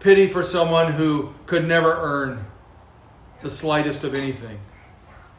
Pity 0.00 0.26
for 0.28 0.42
someone 0.42 0.92
who 0.92 1.32
could 1.46 1.66
never 1.66 1.96
earn 2.00 2.46
the 3.42 3.50
slightest 3.50 4.04
of 4.04 4.14
anything, 4.14 4.60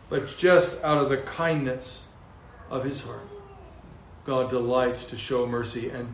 but 0.10 0.28
just 0.38 0.82
out 0.84 0.98
of 0.98 1.10
the 1.10 1.18
kindness 1.18 2.04
of 2.70 2.84
his 2.84 3.02
heart. 3.02 3.28
God 4.26 4.50
delights 4.50 5.06
to 5.06 5.18
show 5.18 5.46
mercy. 5.46 5.90
And 5.90 6.14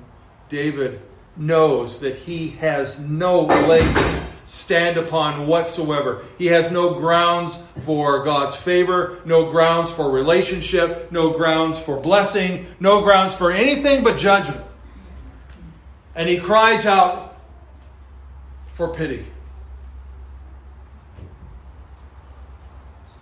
David 0.49 1.01
knows 1.37 1.99
that 1.99 2.15
he 2.15 2.49
has 2.49 2.99
no 2.99 3.41
legs 3.41 4.18
stand 4.49 4.97
upon 4.97 5.45
whatsoever. 5.45 6.25
He 6.39 6.47
has 6.47 6.71
no 6.71 6.95
grounds 6.95 7.61
for 7.85 8.23
God's 8.23 8.55
favor, 8.55 9.19
no 9.23 9.51
grounds 9.51 9.91
for 9.91 10.09
relationship, 10.09 11.11
no 11.11 11.29
grounds 11.29 11.77
for 11.77 11.99
blessing, 11.99 12.65
no 12.79 13.03
grounds 13.03 13.35
for 13.35 13.51
anything 13.51 14.03
but 14.03 14.17
judgment. 14.17 14.65
And 16.15 16.27
he 16.27 16.39
cries 16.39 16.87
out 16.87 17.37
for 18.73 18.91
pity. 18.91 19.27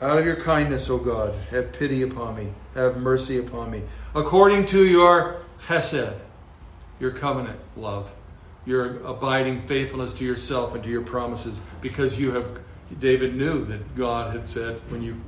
Out 0.02 0.18
of 0.18 0.26
your 0.26 0.38
kindness, 0.38 0.90
O 0.90 0.98
God, 0.98 1.34
have 1.50 1.74
pity 1.74 2.04
upon 2.04 2.38
me. 2.38 2.54
Have 2.74 2.98
mercy 2.98 3.38
upon 3.38 3.70
me. 3.70 3.82
According 4.16 4.68
to 4.68 4.86
your 4.86 5.42
chesed 5.66 6.13
your 7.00 7.12
covenant 7.12 7.60
love, 7.76 8.13
your 8.67 8.97
abiding 9.06 9.62
faithfulness 9.62 10.13
to 10.13 10.25
yourself 10.25 10.75
and 10.75 10.84
to 10.84 10.89
your 10.89 11.01
promises, 11.01 11.62
because 11.82 12.19
you 12.19 12.34
have, 12.34 12.60
David 12.99 13.34
knew 13.36 13.63
that 13.65 13.95
God 13.95 14.36
had 14.36 14.45
said, 14.45 14.82
when 14.89 15.01
you 15.01 15.19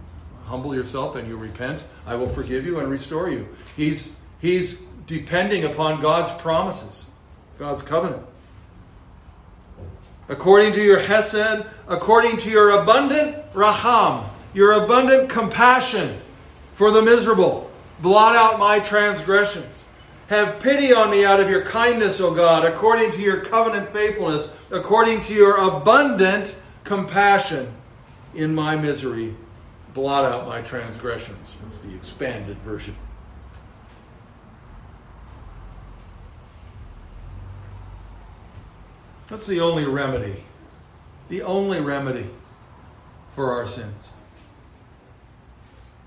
humble 0.46 0.76
yourself 0.76 1.16
and 1.16 1.26
you 1.28 1.38
repent, 1.38 1.86
I 2.06 2.16
will 2.16 2.28
forgive 2.28 2.66
you 2.66 2.80
and 2.80 2.92
restore 2.92 3.30
you. 3.30 3.48
He's, 3.78 4.12
he's 4.42 4.82
depending 5.08 5.64
upon 5.64 6.02
God's 6.02 6.32
promises, 6.42 7.06
God's 7.58 7.82
covenant. 7.82 8.26
According 10.28 10.74
to 10.74 10.84
your 10.84 11.00
chesed, 11.00 11.66
according 11.88 12.38
to 12.38 12.50
your 12.50 12.72
abundant 12.72 13.38
raham, 13.54 14.26
your 14.54 14.84
abundant 14.84 15.30
compassion 15.30 16.20
for 16.74 16.92
the 16.92 17.02
miserable, 17.02 17.72
blot 18.02 18.36
out 18.36 18.60
my 18.60 18.80
transgressions. 18.80 19.86
Have 20.30 20.60
pity 20.60 20.94
on 20.94 21.10
me 21.10 21.26
out 21.26 21.40
of 21.40 21.50
your 21.50 21.64
kindness, 21.64 22.20
O 22.22 22.32
God, 22.36 22.64
according 22.64 23.10
to 23.14 23.20
your 23.20 23.42
covenant 23.42 23.92
faithfulness, 23.92 24.56
according 24.70 25.22
to 25.22 25.34
your 25.34 25.58
abundant 25.58 26.56
compassion 26.84 27.74
in 28.36 28.54
my 28.54 28.76
misery. 28.76 29.36
Blot 29.96 30.26
out 30.26 30.46
my 30.46 30.62
transgressions. 30.62 31.58
That's 31.64 31.80
the 31.80 31.96
expanded 31.96 32.58
version. 32.60 32.96
That's 39.30 39.48
the 39.48 39.60
only 39.62 39.86
remedy. 39.86 40.44
The 41.30 41.42
only 41.42 41.80
remedy 41.80 42.30
for 43.32 43.52
our 43.52 43.66
sins. 43.66 44.12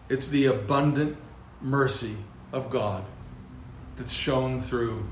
It's 0.08 0.28
the 0.28 0.46
abundant 0.46 1.16
mercy 1.60 2.18
of 2.52 2.70
God 2.70 3.04
that's 3.96 4.12
shown 4.12 4.60
through 4.60 5.04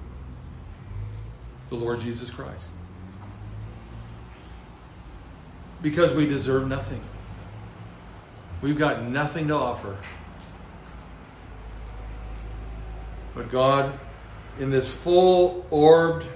the 1.69 1.77
Lord 1.77 2.01
Jesus 2.01 2.31
Christ. 2.31 2.67
Because 5.83 6.15
we 6.15 6.27
deserve 6.27 6.69
nothing. 6.69 7.01
We've 8.61 8.79
got 8.79 9.03
nothing 9.03 9.49
to 9.49 9.55
offer. 9.55 9.97
But 13.35 13.51
God, 13.51 13.99
in 14.59 14.71
this 14.71 14.93
full 14.93 15.67
orbed 15.71 16.27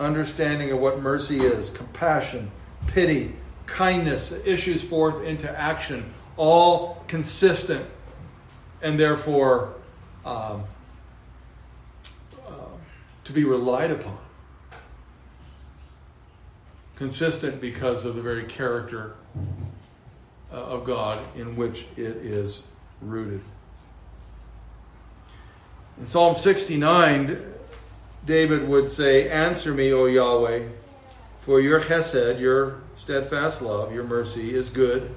understanding 0.00 0.72
of 0.72 0.78
what 0.78 1.00
mercy 1.00 1.40
is 1.40 1.70
compassion, 1.70 2.50
pity, 2.88 3.36
kindness 3.66 4.32
issues 4.44 4.82
forth 4.82 5.22
into 5.22 5.50
action, 5.50 6.12
all 6.36 7.04
consistent 7.06 7.86
and 8.82 8.98
therefore 8.98 9.74
um, 10.24 10.64
to 13.24 13.32
be 13.32 13.44
relied 13.44 13.90
upon. 13.90 14.18
Consistent 16.96 17.60
because 17.60 18.04
of 18.04 18.14
the 18.14 18.22
very 18.22 18.44
character 18.44 19.14
uh, 20.52 20.56
of 20.56 20.84
God 20.84 21.22
in 21.36 21.56
which 21.56 21.86
it 21.96 22.16
is 22.16 22.62
rooted. 23.00 23.40
In 25.98 26.06
Psalm 26.06 26.34
69, 26.34 27.54
David 28.26 28.68
would 28.68 28.90
say, 28.90 29.28
Answer 29.28 29.72
me, 29.72 29.92
O 29.92 30.06
Yahweh, 30.06 30.68
for 31.40 31.60
your 31.60 31.80
chesed, 31.80 32.40
your 32.40 32.80
steadfast 32.96 33.62
love, 33.62 33.92
your 33.94 34.04
mercy 34.04 34.54
is 34.54 34.68
good, 34.68 35.14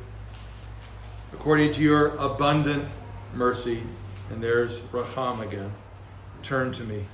according 1.34 1.72
to 1.74 1.82
your 1.82 2.16
abundant 2.18 2.86
mercy. 3.34 3.84
And 4.30 4.44
there's 4.44 4.82
Raham 4.92 5.42
again. 5.42 5.72
Turn 6.44 6.72
to 6.74 6.84
me. 6.84 7.06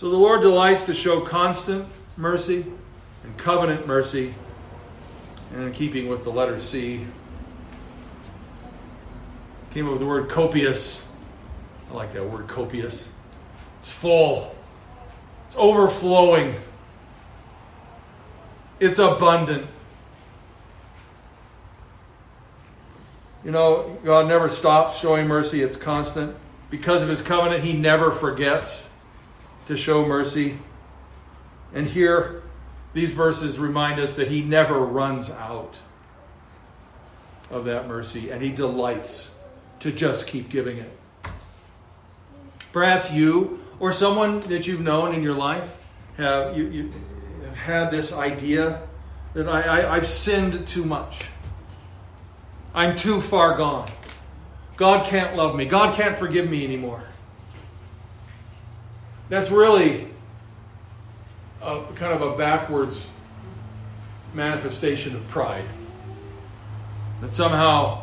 So 0.00 0.08
the 0.08 0.16
Lord 0.16 0.40
delights 0.40 0.84
to 0.84 0.94
show 0.94 1.20
constant 1.20 1.86
mercy 2.16 2.64
and 3.22 3.36
covenant 3.36 3.86
mercy, 3.86 4.34
and 5.52 5.64
in 5.64 5.72
keeping 5.72 6.08
with 6.08 6.24
the 6.24 6.30
letter 6.30 6.58
C, 6.58 7.04
came 9.72 9.84
up 9.84 9.90
with 9.90 10.00
the 10.00 10.06
word 10.06 10.30
copious. 10.30 11.06
I 11.90 11.92
like 11.92 12.14
that 12.14 12.24
word 12.24 12.48
copious. 12.48 13.10
It's 13.80 13.92
full, 13.92 14.56
it's 15.46 15.56
overflowing, 15.58 16.54
it's 18.78 18.98
abundant. 18.98 19.66
You 23.44 23.50
know, 23.50 23.98
God 24.02 24.28
never 24.28 24.48
stops 24.48 24.98
showing 24.98 25.28
mercy, 25.28 25.60
it's 25.60 25.76
constant. 25.76 26.34
Because 26.70 27.02
of 27.02 27.10
his 27.10 27.20
covenant, 27.20 27.64
he 27.64 27.74
never 27.74 28.10
forgets 28.12 28.86
to 29.70 29.76
show 29.76 30.04
mercy. 30.04 30.58
And 31.72 31.86
here, 31.86 32.42
these 32.92 33.12
verses 33.12 33.58
remind 33.58 34.00
us 34.00 34.16
that 34.16 34.26
he 34.26 34.42
never 34.42 34.80
runs 34.80 35.30
out 35.30 35.78
of 37.52 37.64
that 37.66 37.86
mercy, 37.86 38.30
and 38.30 38.42
he 38.42 38.50
delights 38.50 39.30
to 39.78 39.92
just 39.92 40.26
keep 40.26 40.48
giving 40.48 40.78
it. 40.78 40.90
Perhaps 42.72 43.12
you 43.12 43.60
or 43.78 43.92
someone 43.92 44.40
that 44.40 44.66
you've 44.66 44.80
known 44.80 45.14
in 45.14 45.22
your 45.22 45.34
life 45.34 45.88
have 46.16 46.56
you, 46.56 46.66
you 46.66 46.92
have 47.44 47.56
had 47.56 47.90
this 47.90 48.12
idea 48.12 48.82
that 49.34 49.48
I, 49.48 49.62
I, 49.62 49.94
I've 49.94 50.06
sinned 50.06 50.66
too 50.66 50.84
much. 50.84 51.26
I'm 52.74 52.96
too 52.96 53.20
far 53.20 53.56
gone. 53.56 53.88
God 54.76 55.06
can't 55.06 55.36
love 55.36 55.54
me. 55.54 55.64
God 55.64 55.94
can't 55.94 56.18
forgive 56.18 56.50
me 56.50 56.64
anymore. 56.64 57.02
That's 59.30 59.50
really 59.50 60.08
a, 61.62 61.82
kind 61.94 62.12
of 62.12 62.20
a 62.20 62.36
backwards 62.36 63.08
manifestation 64.34 65.16
of 65.16 65.26
pride. 65.28 65.64
That 67.22 67.32
somehow, 67.32 68.02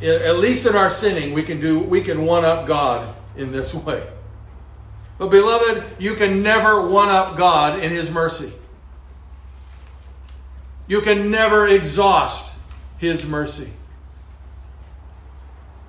at 0.00 0.36
least 0.36 0.66
in 0.66 0.76
our 0.76 0.90
sinning, 0.90 1.32
we 1.32 1.42
can 1.42 1.60
do 1.60 1.80
we 1.80 2.02
can 2.02 2.24
one 2.24 2.44
up 2.44 2.68
God 2.68 3.12
in 3.36 3.50
this 3.50 3.74
way. 3.74 4.06
But 5.18 5.30
beloved, 5.30 5.84
you 5.98 6.14
can 6.14 6.44
never 6.44 6.88
one 6.88 7.08
up 7.08 7.36
God 7.36 7.80
in 7.80 7.90
His 7.90 8.08
mercy. 8.10 8.52
You 10.86 11.00
can 11.00 11.30
never 11.30 11.66
exhaust 11.66 12.52
his 12.98 13.26
mercy. 13.26 13.70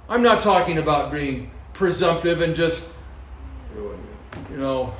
I'm 0.07 0.21
not 0.21 0.41
talking 0.41 0.77
about 0.77 1.11
being 1.11 1.51
presumptive 1.73 2.41
and 2.41 2.55
just, 2.55 2.89
you 4.55 4.61
know, 4.61 4.93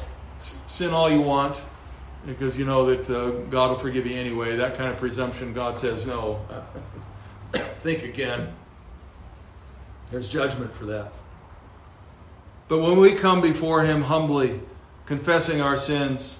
sin 0.67 0.93
all 0.93 1.09
you 1.09 1.21
want 1.21 1.61
because 2.25 2.59
you 2.59 2.65
know 2.65 2.93
that 2.93 3.09
uh, 3.09 3.29
God 3.49 3.71
will 3.71 3.77
forgive 3.77 4.05
you 4.05 4.17
anyway. 4.17 4.57
That 4.57 4.77
kind 4.77 4.91
of 4.91 4.97
presumption, 4.97 5.53
God 5.53 5.77
says, 5.77 6.05
no. 6.05 6.45
Think 7.53 8.03
again. 8.03 8.53
There's 10.11 10.27
judgment 10.27 10.73
for 10.73 10.85
that. 10.87 11.13
But 12.67 12.79
when 12.79 12.99
we 12.99 13.15
come 13.15 13.39
before 13.39 13.85
Him 13.85 14.01
humbly, 14.01 14.59
confessing 15.05 15.61
our 15.61 15.77
sins, 15.77 16.35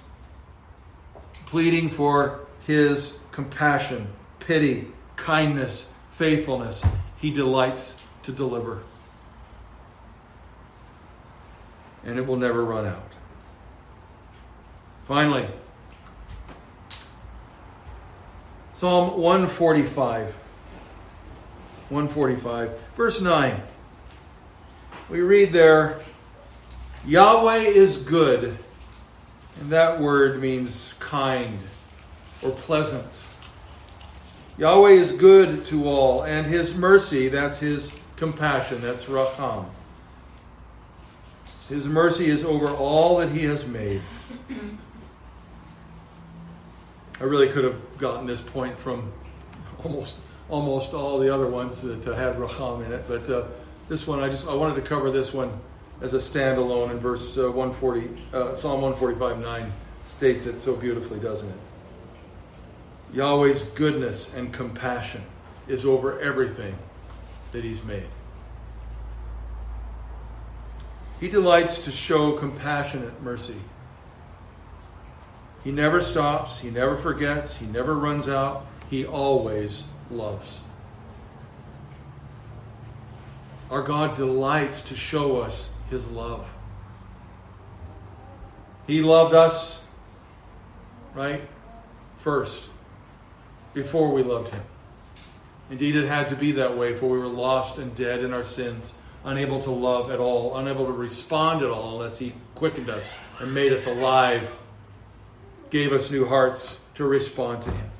pleading 1.45 1.89
for 1.89 2.41
His 2.67 3.17
compassion, 3.31 4.07
pity, 4.39 4.87
kindness, 5.15 5.89
faithfulness, 6.11 6.83
he 7.17 7.31
delights 7.31 8.01
to 8.23 8.31
deliver. 8.31 8.81
And 12.03 12.19
it 12.19 12.27
will 12.27 12.37
never 12.37 12.63
run 12.63 12.85
out. 12.85 13.04
Finally, 15.07 15.47
Psalm 18.73 19.19
145. 19.19 20.35
145, 21.89 22.77
verse 22.95 23.21
9. 23.21 23.61
We 25.09 25.21
read 25.21 25.53
there, 25.53 26.01
Yahweh 27.05 27.59
is 27.59 27.99
good. 27.99 28.57
And 29.61 29.69
that 29.69 30.01
word 30.01 30.41
means 30.41 30.95
kind 30.99 31.59
or 32.43 32.51
pleasant. 32.51 33.23
Yahweh 34.57 34.91
is 34.91 35.11
good 35.11 35.65
to 35.67 35.87
all, 35.87 36.23
and 36.23 36.47
his 36.47 36.75
mercy, 36.75 37.29
that's 37.29 37.59
his 37.59 37.93
compassion, 38.15 38.81
that's 38.81 39.07
Raham. 39.07 39.65
His 41.69 41.87
mercy 41.87 42.25
is 42.25 42.43
over 42.43 42.67
all 42.67 43.17
that 43.17 43.29
he 43.29 43.43
has 43.45 43.65
made. 43.67 44.01
I 47.19 47.23
really 47.23 47.47
could 47.47 47.63
have 47.63 47.97
gotten 47.97 48.25
this 48.25 48.41
point 48.41 48.77
from 48.77 49.11
almost 49.83 50.15
almost 50.49 50.93
all 50.93 51.17
the 51.17 51.33
other 51.33 51.47
ones 51.47 51.81
that 51.81 52.03
had 52.03 52.39
Raham 52.39 52.83
in 52.83 52.91
it, 52.91 53.05
but 53.07 53.29
uh, 53.29 53.47
this 53.87 54.05
one 54.05 54.19
I 54.19 54.29
just 54.29 54.47
I 54.47 54.53
wanted 54.53 54.75
to 54.75 54.81
cover 54.81 55.11
this 55.11 55.33
one 55.33 55.59
as 56.01 56.13
a 56.13 56.17
standalone 56.17 56.91
in 56.91 56.99
verse 56.99 57.37
uh, 57.37 57.51
140 57.51 58.09
uh, 58.33 58.53
Psalm 58.53 58.81
145 58.81 59.39
9 59.39 59.73
states 60.03 60.45
it 60.45 60.59
so 60.59 60.75
beautifully, 60.75 61.19
doesn't 61.19 61.49
it? 61.49 61.57
Yahweh's 63.13 63.63
goodness 63.63 64.33
and 64.35 64.53
compassion 64.53 65.23
is 65.67 65.85
over 65.85 66.19
everything 66.19 66.75
that 67.53 67.63
He's 67.63 67.83
made. 67.83 68.07
He 71.19 71.29
delights 71.29 71.77
to 71.85 71.91
show 71.91 72.33
compassionate 72.33 73.21
mercy. 73.23 73.55
He 75.65 75.71
never 75.71 75.99
stops, 75.99 76.59
He 76.59 76.69
never 76.69 76.95
forgets, 76.95 77.57
He 77.57 77.65
never 77.65 77.93
runs 77.95 78.29
out, 78.29 78.65
He 78.89 79.05
always 79.05 79.83
loves. 80.09 80.61
Our 83.69 83.81
God 83.81 84.15
delights 84.15 84.83
to 84.83 84.95
show 84.95 85.41
us 85.41 85.69
His 85.89 86.07
love. 86.07 86.49
He 88.87 89.01
loved 89.01 89.33
us, 89.33 89.83
right? 91.13 91.41
First 92.15 92.69
before 93.73 94.11
we 94.11 94.23
loved 94.23 94.49
him. 94.49 94.63
Indeed, 95.69 95.95
it 95.95 96.07
had 96.07 96.29
to 96.29 96.35
be 96.35 96.53
that 96.53 96.77
way, 96.77 96.95
for 96.95 97.07
we 97.07 97.19
were 97.19 97.27
lost 97.27 97.77
and 97.77 97.93
dead 97.95 98.23
in 98.23 98.33
our 98.33 98.43
sins, 98.43 98.93
unable 99.23 99.59
to 99.63 99.71
love 99.71 100.09
at 100.11 100.19
all, 100.19 100.57
unable 100.57 100.85
to 100.85 100.91
respond 100.91 101.61
at 101.61 101.69
all 101.69 101.95
unless 101.95 102.19
He 102.19 102.33
quickened 102.55 102.89
us 102.89 103.15
and 103.39 103.53
made 103.53 103.73
us 103.73 103.85
alive, 103.85 104.55
gave 105.75 105.91
us 105.91 106.09
new 106.09 106.25
hearts 106.25 106.77
to 106.93 107.03
respond 107.03 107.61
to 107.61 107.69
Him. 107.69 107.91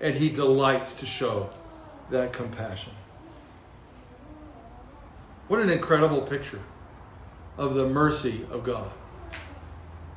And 0.00 0.14
He 0.14 0.28
delights 0.28 0.94
to 1.00 1.04
show 1.04 1.50
that 2.10 2.32
compassion. 2.32 2.92
What 5.48 5.58
an 5.58 5.68
incredible 5.68 6.22
picture 6.22 6.60
of 7.58 7.74
the 7.74 7.88
mercy 7.88 8.46
of 8.52 8.62
God. 8.62 8.88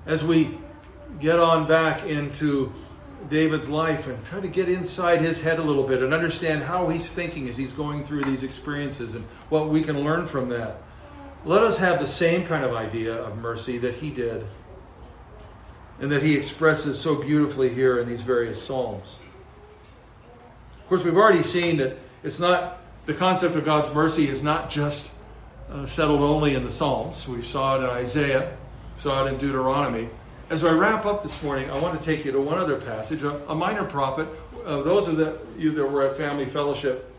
As 0.05 0.23
we 0.23 0.55
get 1.19 1.39
on 1.39 1.67
back 1.67 2.05
into 2.05 2.71
David's 3.31 3.67
life 3.67 4.07
and 4.07 4.23
try 4.23 4.39
to 4.39 4.47
get 4.47 4.69
inside 4.69 5.21
his 5.21 5.41
head 5.41 5.57
a 5.57 5.63
little 5.63 5.87
bit 5.87 6.03
and 6.03 6.13
understand 6.13 6.61
how 6.61 6.87
he's 6.87 7.07
thinking 7.07 7.49
as 7.49 7.57
he's 7.57 7.71
going 7.71 8.05
through 8.05 8.25
these 8.25 8.43
experiences 8.43 9.15
and 9.15 9.25
what 9.49 9.69
we 9.69 9.81
can 9.81 10.03
learn 10.03 10.27
from 10.27 10.49
that. 10.49 10.83
Let 11.45 11.63
us 11.63 11.77
have 11.77 11.99
the 11.99 12.07
same 12.07 12.45
kind 12.45 12.63
of 12.63 12.75
idea 12.75 13.15
of 13.15 13.39
mercy 13.39 13.79
that 13.79 13.95
he 13.95 14.11
did 14.11 14.45
and 16.03 16.11
that 16.11 16.21
he 16.21 16.35
expresses 16.35 16.99
so 16.99 17.15
beautifully 17.15 17.69
here 17.69 17.97
in 17.97 18.09
these 18.09 18.23
various 18.23 18.61
Psalms. 18.61 19.19
Of 20.81 20.89
course, 20.89 21.01
we've 21.01 21.15
already 21.15 21.41
seen 21.41 21.77
that 21.77 21.95
it's 22.25 22.39
not 22.39 22.81
the 23.05 23.13
concept 23.13 23.55
of 23.55 23.63
God's 23.63 23.93
mercy 23.95 24.27
is 24.27 24.43
not 24.43 24.69
just 24.69 25.09
uh, 25.71 25.85
settled 25.85 26.19
only 26.19 26.55
in 26.55 26.65
the 26.65 26.71
Psalms. 26.71 27.25
We 27.25 27.41
saw 27.41 27.77
it 27.77 27.85
in 27.85 27.89
Isaiah, 27.89 28.53
saw 28.97 29.25
it 29.25 29.29
in 29.31 29.39
Deuteronomy. 29.39 30.09
As 30.49 30.65
I 30.65 30.73
wrap 30.73 31.05
up 31.05 31.23
this 31.23 31.41
morning, 31.41 31.69
I 31.71 31.79
want 31.79 31.97
to 31.97 32.05
take 32.05 32.25
you 32.25 32.33
to 32.33 32.41
one 32.41 32.57
other 32.57 32.81
passage, 32.81 33.23
a, 33.23 33.37
a 33.49 33.55
minor 33.55 33.85
prophet. 33.85 34.27
Uh, 34.65 34.81
those 34.81 35.07
of 35.07 35.15
the, 35.15 35.39
you 35.57 35.71
that 35.71 35.85
were 35.85 36.05
at 36.05 36.17
Family 36.17 36.47
Fellowship 36.47 37.09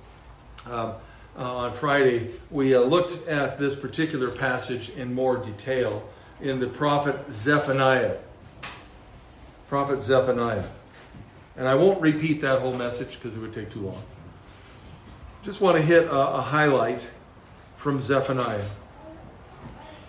um, 0.67 0.93
uh, 1.39 1.57
on 1.57 1.73
Friday, 1.73 2.33
we 2.51 2.75
uh, 2.75 2.81
looked 2.81 3.27
at 3.29 3.59
this 3.59 3.75
particular 3.75 4.31
passage 4.31 4.91
in 4.91 5.15
more 5.15 5.39
detail 5.39 6.07
in 6.43 6.61
the 6.61 6.67
prophet 6.67 7.17
Zephaniah. 7.31 8.19
Prophet 9.69 10.03
Zephaniah. 10.03 10.65
And 11.57 11.69
I 11.69 11.75
won't 11.75 12.01
repeat 12.01 12.41
that 12.41 12.61
whole 12.61 12.75
message 12.75 13.15
because 13.15 13.37
it 13.37 13.41
would 13.41 13.55
take 13.55 13.71
too 13.71 13.81
long. 13.81 14.03
Just 15.43 15.61
want 15.61 15.77
to 15.77 15.83
hit 15.83 16.05
a, 16.07 16.37
a 16.37 16.41
highlight 16.41 17.07
from 17.77 18.01
Zephaniah. 18.01 18.65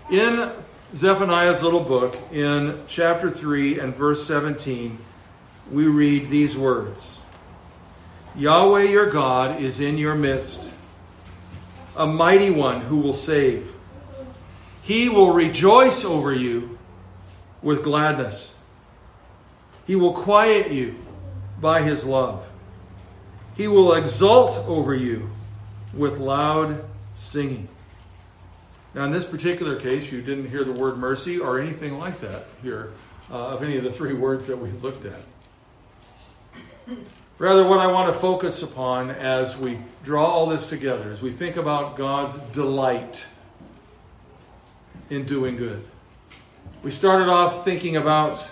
In 0.10 0.52
Zephaniah's 0.96 1.62
little 1.62 1.82
book, 1.82 2.18
in 2.32 2.80
chapter 2.88 3.30
3 3.30 3.80
and 3.80 3.96
verse 3.96 4.26
17, 4.26 4.98
we 5.72 5.88
read 5.88 6.30
these 6.30 6.58
words 6.58 7.20
Yahweh 8.36 8.84
your 8.84 9.10
God 9.10 9.62
is 9.62 9.80
in 9.80 9.98
your 9.98 10.16
midst, 10.16 10.70
a 11.96 12.08
mighty 12.08 12.50
one 12.50 12.82
who 12.82 12.98
will 12.98 13.14
save. 13.14 13.76
He 14.84 15.10
will 15.10 15.34
rejoice 15.34 16.06
over 16.06 16.34
you 16.34 16.78
with 17.62 17.84
gladness. 17.84 18.55
He 19.86 19.96
will 19.96 20.14
quiet 20.14 20.72
you 20.72 20.96
by 21.60 21.82
his 21.82 22.06
love. 22.06 22.48
He 23.56 23.68
will 23.68 23.94
exult 23.94 24.58
over 24.68 24.94
you 24.94 25.30
with 25.94 26.18
loud 26.18 26.84
singing. 27.14 27.68
Now, 28.94 29.04
in 29.06 29.12
this 29.12 29.26
particular 29.26 29.80
case, 29.80 30.12
you 30.12 30.22
didn't 30.22 30.50
hear 30.50 30.64
the 30.64 30.72
word 30.72 30.98
mercy 30.98 31.40
or 31.40 31.60
anything 31.60 31.98
like 31.98 32.22
that 32.22 32.46
here 32.62 32.94
uh, 33.30 33.48
of 33.50 33.64
any 33.64 33.78
of 33.78 33.84
the 33.84 33.92
three 33.92 34.14
words 34.26 34.48
that 34.48 34.58
we 34.58 34.72
looked 34.72 35.06
at. 35.06 35.22
Rather, 37.38 37.68
what 37.68 37.80
I 37.80 37.88
want 37.88 38.14
to 38.14 38.18
focus 38.18 38.62
upon 38.62 39.12
as 39.12 39.58
we 39.58 39.80
draw 40.04 40.26
all 40.26 40.46
this 40.48 40.68
together, 40.68 41.12
as 41.12 41.22
we 41.22 41.32
think 41.32 41.58
about 41.58 41.98
God's 41.98 42.38
delight 42.54 43.28
in 45.10 45.26
doing 45.26 45.58
good. 45.58 45.84
We 46.84 46.92
started 46.92 47.28
off 47.28 47.66
thinking 47.66 47.98
about 47.98 48.50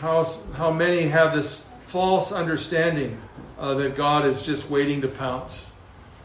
how, 0.00 0.24
how 0.54 0.70
many 0.70 1.02
have 1.02 1.34
this 1.34 1.66
false 1.86 2.32
understanding 2.32 3.20
uh, 3.58 3.74
that 3.74 3.96
God 3.96 4.26
is 4.26 4.42
just 4.42 4.68
waiting 4.68 5.00
to 5.00 5.08
pounce 5.08 5.64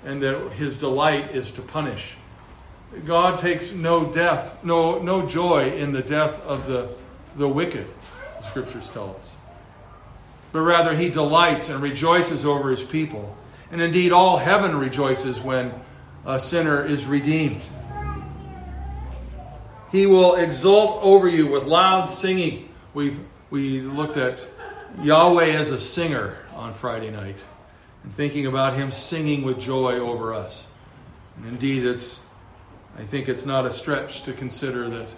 and 0.05 0.21
that 0.23 0.51
his 0.53 0.77
delight 0.77 1.35
is 1.35 1.51
to 1.51 1.61
punish. 1.61 2.15
God 3.05 3.39
takes 3.39 3.71
no 3.71 4.11
death, 4.11 4.63
no, 4.63 4.99
no 4.99 5.25
joy 5.25 5.71
in 5.71 5.93
the 5.93 6.01
death 6.01 6.41
of 6.41 6.67
the, 6.67 6.89
the 7.37 7.47
wicked, 7.47 7.87
the 8.39 8.47
scriptures 8.47 8.91
tell 8.91 9.15
us. 9.17 9.35
But 10.51 10.61
rather, 10.61 10.95
he 10.95 11.09
delights 11.09 11.69
and 11.69 11.81
rejoices 11.81 12.45
over 12.45 12.69
his 12.69 12.83
people. 12.83 13.37
And 13.71 13.81
indeed, 13.81 14.11
all 14.11 14.37
heaven 14.37 14.75
rejoices 14.75 15.39
when 15.39 15.71
a 16.25 16.37
sinner 16.37 16.85
is 16.85 17.05
redeemed. 17.05 17.61
He 19.93 20.05
will 20.05 20.35
exult 20.35 21.01
over 21.01 21.27
you 21.27 21.47
with 21.47 21.63
loud 21.63 22.05
singing. 22.05 22.69
we 22.93 23.15
we 23.51 23.81
looked 23.81 24.15
at 24.15 24.47
Yahweh 25.01 25.51
as 25.51 25.71
a 25.71 25.79
singer 25.79 26.37
on 26.55 26.73
Friday 26.73 27.11
night 27.11 27.43
and 28.03 28.15
thinking 28.15 28.47
about 28.47 28.75
him 28.75 28.91
singing 28.91 29.43
with 29.43 29.59
joy 29.59 29.99
over 29.99 30.33
us. 30.33 30.65
And 31.35 31.45
indeed, 31.45 31.85
it's, 31.85 32.17
I 32.97 33.03
think 33.03 33.27
it's 33.27 33.45
not 33.45 33.65
a 33.65 33.71
stretch 33.71 34.23
to 34.23 34.33
consider 34.33 34.89
that 34.89 35.09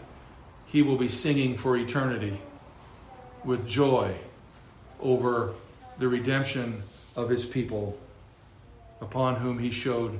he 0.65 0.81
will 0.81 0.97
be 0.97 1.07
singing 1.07 1.55
for 1.57 1.77
eternity 1.77 2.41
with 3.45 3.67
joy 3.67 4.15
over 4.99 5.53
the 5.99 6.07
redemption 6.07 6.81
of 7.15 7.29
his 7.29 7.45
people, 7.45 7.99
upon 8.99 9.35
whom 9.35 9.59
he 9.59 9.69
showed 9.69 10.19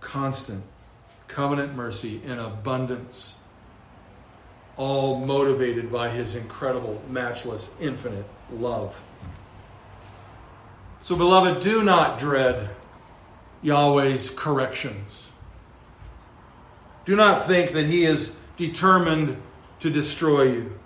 constant 0.00 0.64
covenant 1.28 1.74
mercy 1.74 2.22
in 2.24 2.38
abundance, 2.38 3.34
all 4.80 5.18
motivated 5.18 5.92
by 5.92 6.08
his 6.08 6.34
incredible, 6.34 7.02
matchless, 7.06 7.70
infinite 7.82 8.24
love. 8.50 8.98
So, 11.00 11.16
beloved, 11.16 11.62
do 11.62 11.84
not 11.84 12.18
dread 12.18 12.70
Yahweh's 13.60 14.30
corrections. 14.30 15.28
Do 17.04 17.14
not 17.14 17.46
think 17.46 17.72
that 17.72 17.84
He 17.84 18.04
is 18.04 18.32
determined 18.56 19.36
to 19.80 19.90
destroy 19.90 20.44
you. 20.44 20.78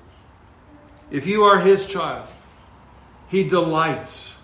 If 1.13 1.29
you 1.29 1.45
are 1.45 1.61
His 1.61 1.87
child, 1.87 2.29
He 3.29 3.47
delights 3.49 4.37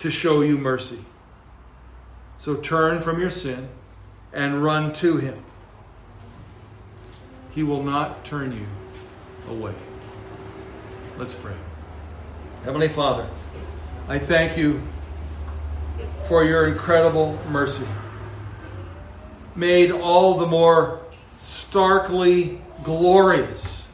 to 0.00 0.10
show 0.10 0.40
you 0.40 0.58
mercy. 0.58 1.04
So 2.38 2.56
turn 2.56 3.02
from 3.02 3.20
your 3.20 3.30
sin 3.30 3.68
and 4.32 4.64
run 4.64 4.92
to 4.94 5.18
Him. 5.18 5.44
He 7.52 7.62
will 7.62 7.84
not 7.84 8.24
turn 8.24 8.50
you 8.50 8.66
away. 9.50 9.74
Let's 11.18 11.34
pray. 11.34 11.54
Heavenly 12.64 12.88
Father, 12.88 13.28
I 14.08 14.18
thank 14.18 14.56
you 14.56 14.82
for 16.28 16.44
your 16.44 16.68
incredible 16.68 17.38
mercy, 17.48 17.86
made 19.56 19.90
all 19.90 20.38
the 20.38 20.46
more 20.46 21.00
starkly 21.36 22.60
glorious 22.84 23.86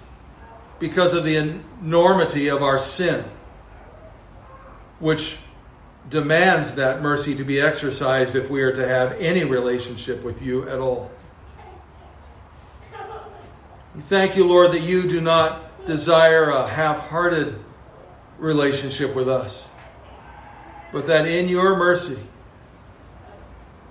because 0.79 1.15
of 1.15 1.25
the 1.25 1.37
enormity 1.37 2.49
of 2.49 2.63
our 2.63 2.79
sin, 2.79 3.25
which 4.99 5.39
demands 6.11 6.75
that 6.75 7.01
mercy 7.01 7.35
to 7.35 7.45
be 7.45 7.61
exercised 7.61 8.35
if 8.35 8.51
we 8.51 8.63
are 8.63 8.73
to 8.73 8.87
have 8.87 9.13
any 9.15 9.45
relationship 9.45 10.23
with 10.23 10.43
you 10.43 10.69
at 10.69 10.79
all. 10.79 11.11
We 13.97 14.03
thank 14.03 14.37
you, 14.37 14.47
Lord, 14.47 14.73
that 14.73 14.83
you 14.83 15.09
do 15.09 15.21
not 15.21 15.87
desire 15.87 16.51
a 16.51 16.69
half 16.69 17.09
hearted 17.09 17.59
relationship 18.39 19.15
with 19.15 19.29
us 19.29 19.67
but 20.93 21.07
that 21.09 21.27
in 21.27 21.49
your 21.49 21.77
mercy, 21.77 22.19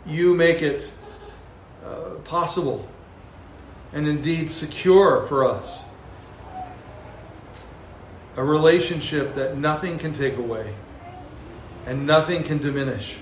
you 0.08 0.34
make 0.34 0.62
it 0.62 0.92
uh, 1.86 2.16
possible 2.24 2.88
and 3.94 4.08
indeed 4.08 4.50
secure 4.50 5.26
for 5.28 5.46
us 5.46 5.84
a 8.36 8.44
relationship 8.44 9.36
that 9.36 9.58
nothing 9.58 9.98
can 9.98 10.14
take 10.14 10.38
away 10.38 10.74
and 11.86 12.06
nothing 12.08 12.44
can 12.44 12.58
diminish. 12.58 13.18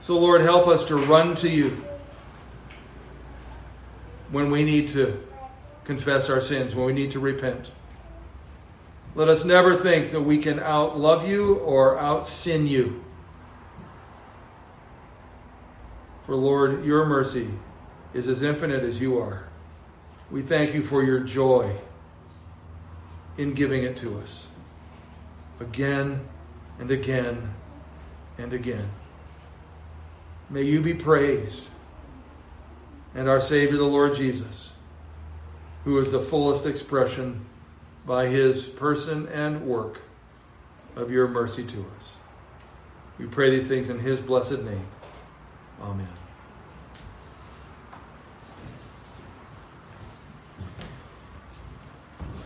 So, 0.00 0.18
Lord, 0.18 0.40
help 0.40 0.66
us 0.66 0.84
to 0.86 0.96
run 0.96 1.36
to 1.36 1.48
you 1.50 1.84
when 4.32 4.50
we 4.50 4.64
need 4.64 4.88
to 4.88 5.22
confess 5.84 6.28
our 6.28 6.40
sins, 6.40 6.74
when 6.74 6.86
we 6.86 6.92
need 6.92 7.10
to 7.12 7.20
repent. 7.20 7.70
Let 9.14 9.28
us 9.28 9.44
never 9.44 9.76
think 9.76 10.10
that 10.12 10.22
we 10.22 10.38
can 10.38 10.58
outlove 10.58 11.28
you 11.28 11.56
or 11.56 11.98
out 11.98 12.26
sin 12.26 12.66
you. 12.66 13.04
For 16.24 16.34
Lord, 16.34 16.84
your 16.84 17.04
mercy 17.04 17.48
is 18.14 18.26
as 18.26 18.42
infinite 18.42 18.82
as 18.82 19.00
you 19.00 19.18
are. 19.18 19.48
We 20.30 20.40
thank 20.40 20.72
you 20.72 20.82
for 20.82 21.02
your 21.02 21.20
joy 21.20 21.76
in 23.36 23.52
giving 23.52 23.82
it 23.82 23.96
to 23.98 24.18
us 24.18 24.46
again 25.60 26.26
and 26.78 26.90
again 26.90 27.54
and 28.38 28.52
again. 28.54 28.88
May 30.48 30.62
you 30.62 30.80
be 30.80 30.94
praised. 30.94 31.68
And 33.14 33.28
our 33.28 33.40
Savior, 33.40 33.76
the 33.76 33.84
Lord 33.84 34.14
Jesus, 34.14 34.72
who 35.84 35.98
is 35.98 36.12
the 36.12 36.20
fullest 36.20 36.66
expression 36.66 37.44
by 38.06 38.26
his 38.26 38.66
person 38.66 39.28
and 39.28 39.66
work 39.66 40.00
of 40.96 41.10
your 41.10 41.28
mercy 41.28 41.64
to 41.64 41.84
us. 41.98 42.16
We 43.18 43.26
pray 43.26 43.50
these 43.50 43.68
things 43.68 43.88
in 43.88 44.00
his 44.00 44.20
blessed 44.20 44.62
name. 44.62 44.86
Amen. 45.80 46.08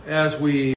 As 0.05 0.39
we 0.39 0.65